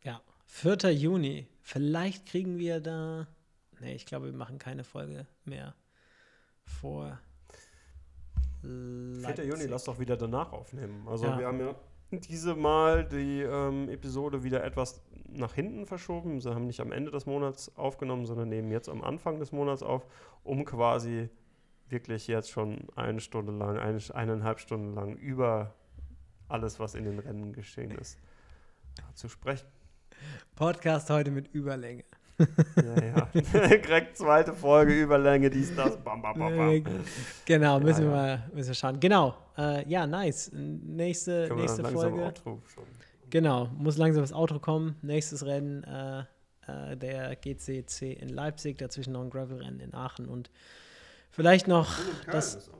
[0.03, 0.93] Ja, 4.
[0.93, 1.49] Juni.
[1.63, 3.27] Vielleicht kriegen wir da.
[3.81, 5.75] Nee, ich glaube, wir machen keine Folge mehr
[6.65, 7.19] vor.
[8.61, 8.71] 4.
[8.71, 9.47] Leipzig.
[9.47, 11.07] Juni, lass doch wieder danach aufnehmen.
[11.09, 11.39] Also Ja.
[11.39, 11.75] wir haben ja
[12.11, 16.41] diese Mal die ähm, Episode wieder etwas nach hinten verschoben.
[16.41, 19.83] Sie haben nicht am Ende des Monats aufgenommen, sondern nehmen jetzt am Anfang des Monats
[19.83, 20.07] auf,
[20.45, 21.29] um quasi
[21.89, 25.75] wirklich jetzt schon eine Stunde lang, eine, eineinhalb Stunden lang über
[26.49, 28.19] alles, was in den Rennen geschehen ist,
[29.15, 29.67] zu sprechen.
[30.55, 32.05] Podcast heute mit Überlänge.
[32.39, 33.29] Ja, ja.
[33.79, 36.85] Direkt zweite Folge, Überlänge, dies, das, bam, bam, bam, bam.
[37.45, 38.13] Genau, müssen, ja.
[38.13, 38.99] Wir, müssen wir schauen.
[39.01, 39.35] Genau.
[39.57, 40.51] Äh, ja, nice.
[40.53, 42.35] Nächste, Können nächste Folge.
[43.31, 44.97] Genau, muss langsam das Outro kommen.
[45.03, 46.25] Nächstes Rennen, äh,
[46.67, 50.51] äh, der GCC in Leipzig, dazwischen noch ein Gravel-Rennen in Aachen und
[51.31, 51.89] vielleicht noch
[52.31, 52.79] das, noch.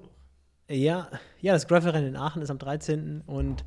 [0.69, 1.09] ja,
[1.41, 3.23] ja, das Gravel-Rennen in Aachen ist am 13.
[3.27, 3.65] und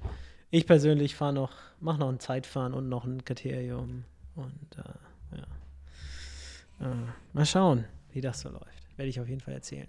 [0.49, 5.37] ich persönlich fahre noch, mache noch ein Zeitfahren und noch ein Kriterium und äh,
[6.79, 6.91] ja.
[6.91, 6.95] Äh,
[7.33, 8.97] mal schauen, wie das so läuft.
[8.97, 9.87] Werde ich auf jeden Fall erzählen.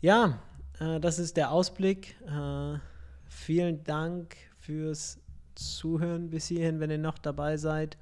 [0.00, 0.38] Ja,
[0.80, 2.16] äh, das ist der Ausblick.
[2.26, 2.78] Äh,
[3.24, 5.18] vielen Dank fürs
[5.54, 7.96] Zuhören bis hierhin, wenn ihr noch dabei seid.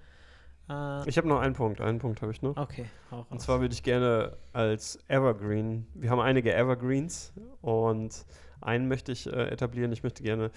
[0.68, 2.56] Äh, Ich habe noch einen Punkt, einen Punkt habe ich noch.
[2.56, 8.24] okay, auch Und zwar würde ich gerne als Evergreen, wir haben einige Evergreens und
[8.60, 9.92] einen möchte ich äh, etablieren.
[9.92, 10.50] Ich möchte gerne,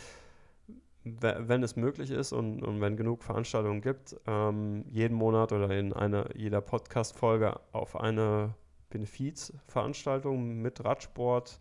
[1.19, 5.93] wenn es möglich ist und, und wenn genug Veranstaltungen gibt, ähm, jeden Monat oder in
[5.93, 8.53] einer jeder Podcast-Folge auf eine
[8.89, 11.59] Benefizveranstaltung mit Radsport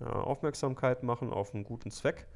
[0.00, 2.26] äh, Aufmerksamkeit machen auf einen guten Zweck.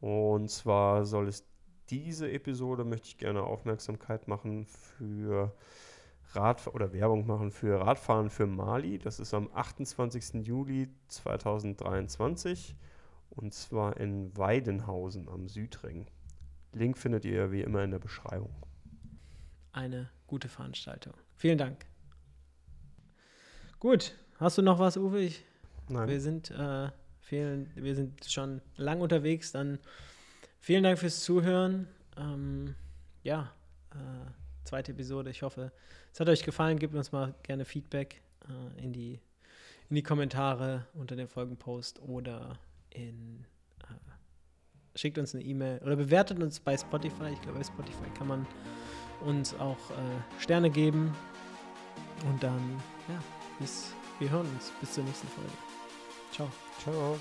[0.00, 1.44] Und zwar soll es
[1.90, 5.52] diese Episode, möchte ich gerne Aufmerksamkeit machen für
[6.32, 8.98] Rad oder Werbung machen für Radfahren für Mali.
[8.98, 10.46] Das ist am 28.
[10.46, 12.76] Juli 2023
[13.30, 16.06] und zwar in Weidenhausen am Südring.
[16.72, 18.54] Link findet ihr wie immer in der Beschreibung.
[19.72, 21.14] Eine gute Veranstaltung.
[21.36, 21.86] Vielen Dank.
[23.78, 25.20] Gut, hast du noch was, Uwe?
[25.20, 25.44] Ich,
[25.88, 26.08] Nein.
[26.08, 29.52] Wir sind, äh, vielen, wir sind schon lang unterwegs.
[29.52, 29.78] Dann
[30.60, 31.88] vielen Dank fürs Zuhören.
[32.16, 32.74] Ähm,
[33.22, 33.52] ja,
[33.92, 34.30] äh,
[34.64, 35.30] zweite Episode.
[35.30, 35.72] Ich hoffe,
[36.12, 36.78] es hat euch gefallen.
[36.78, 39.20] Gebt uns mal gerne Feedback äh, in, die,
[39.88, 42.58] in die Kommentare unter dem Folgenpost oder
[42.90, 43.44] in
[43.82, 47.30] äh, schickt uns eine E-Mail oder bewertet uns bei Spotify.
[47.32, 48.46] Ich glaube, bei Spotify kann man
[49.20, 51.14] uns auch äh, Sterne geben.
[52.28, 53.22] Und dann, ja,
[53.58, 54.72] bis, wir hören uns.
[54.80, 55.52] Bis zur nächsten Folge.
[56.32, 56.50] Ciao.
[56.80, 57.18] Ciao.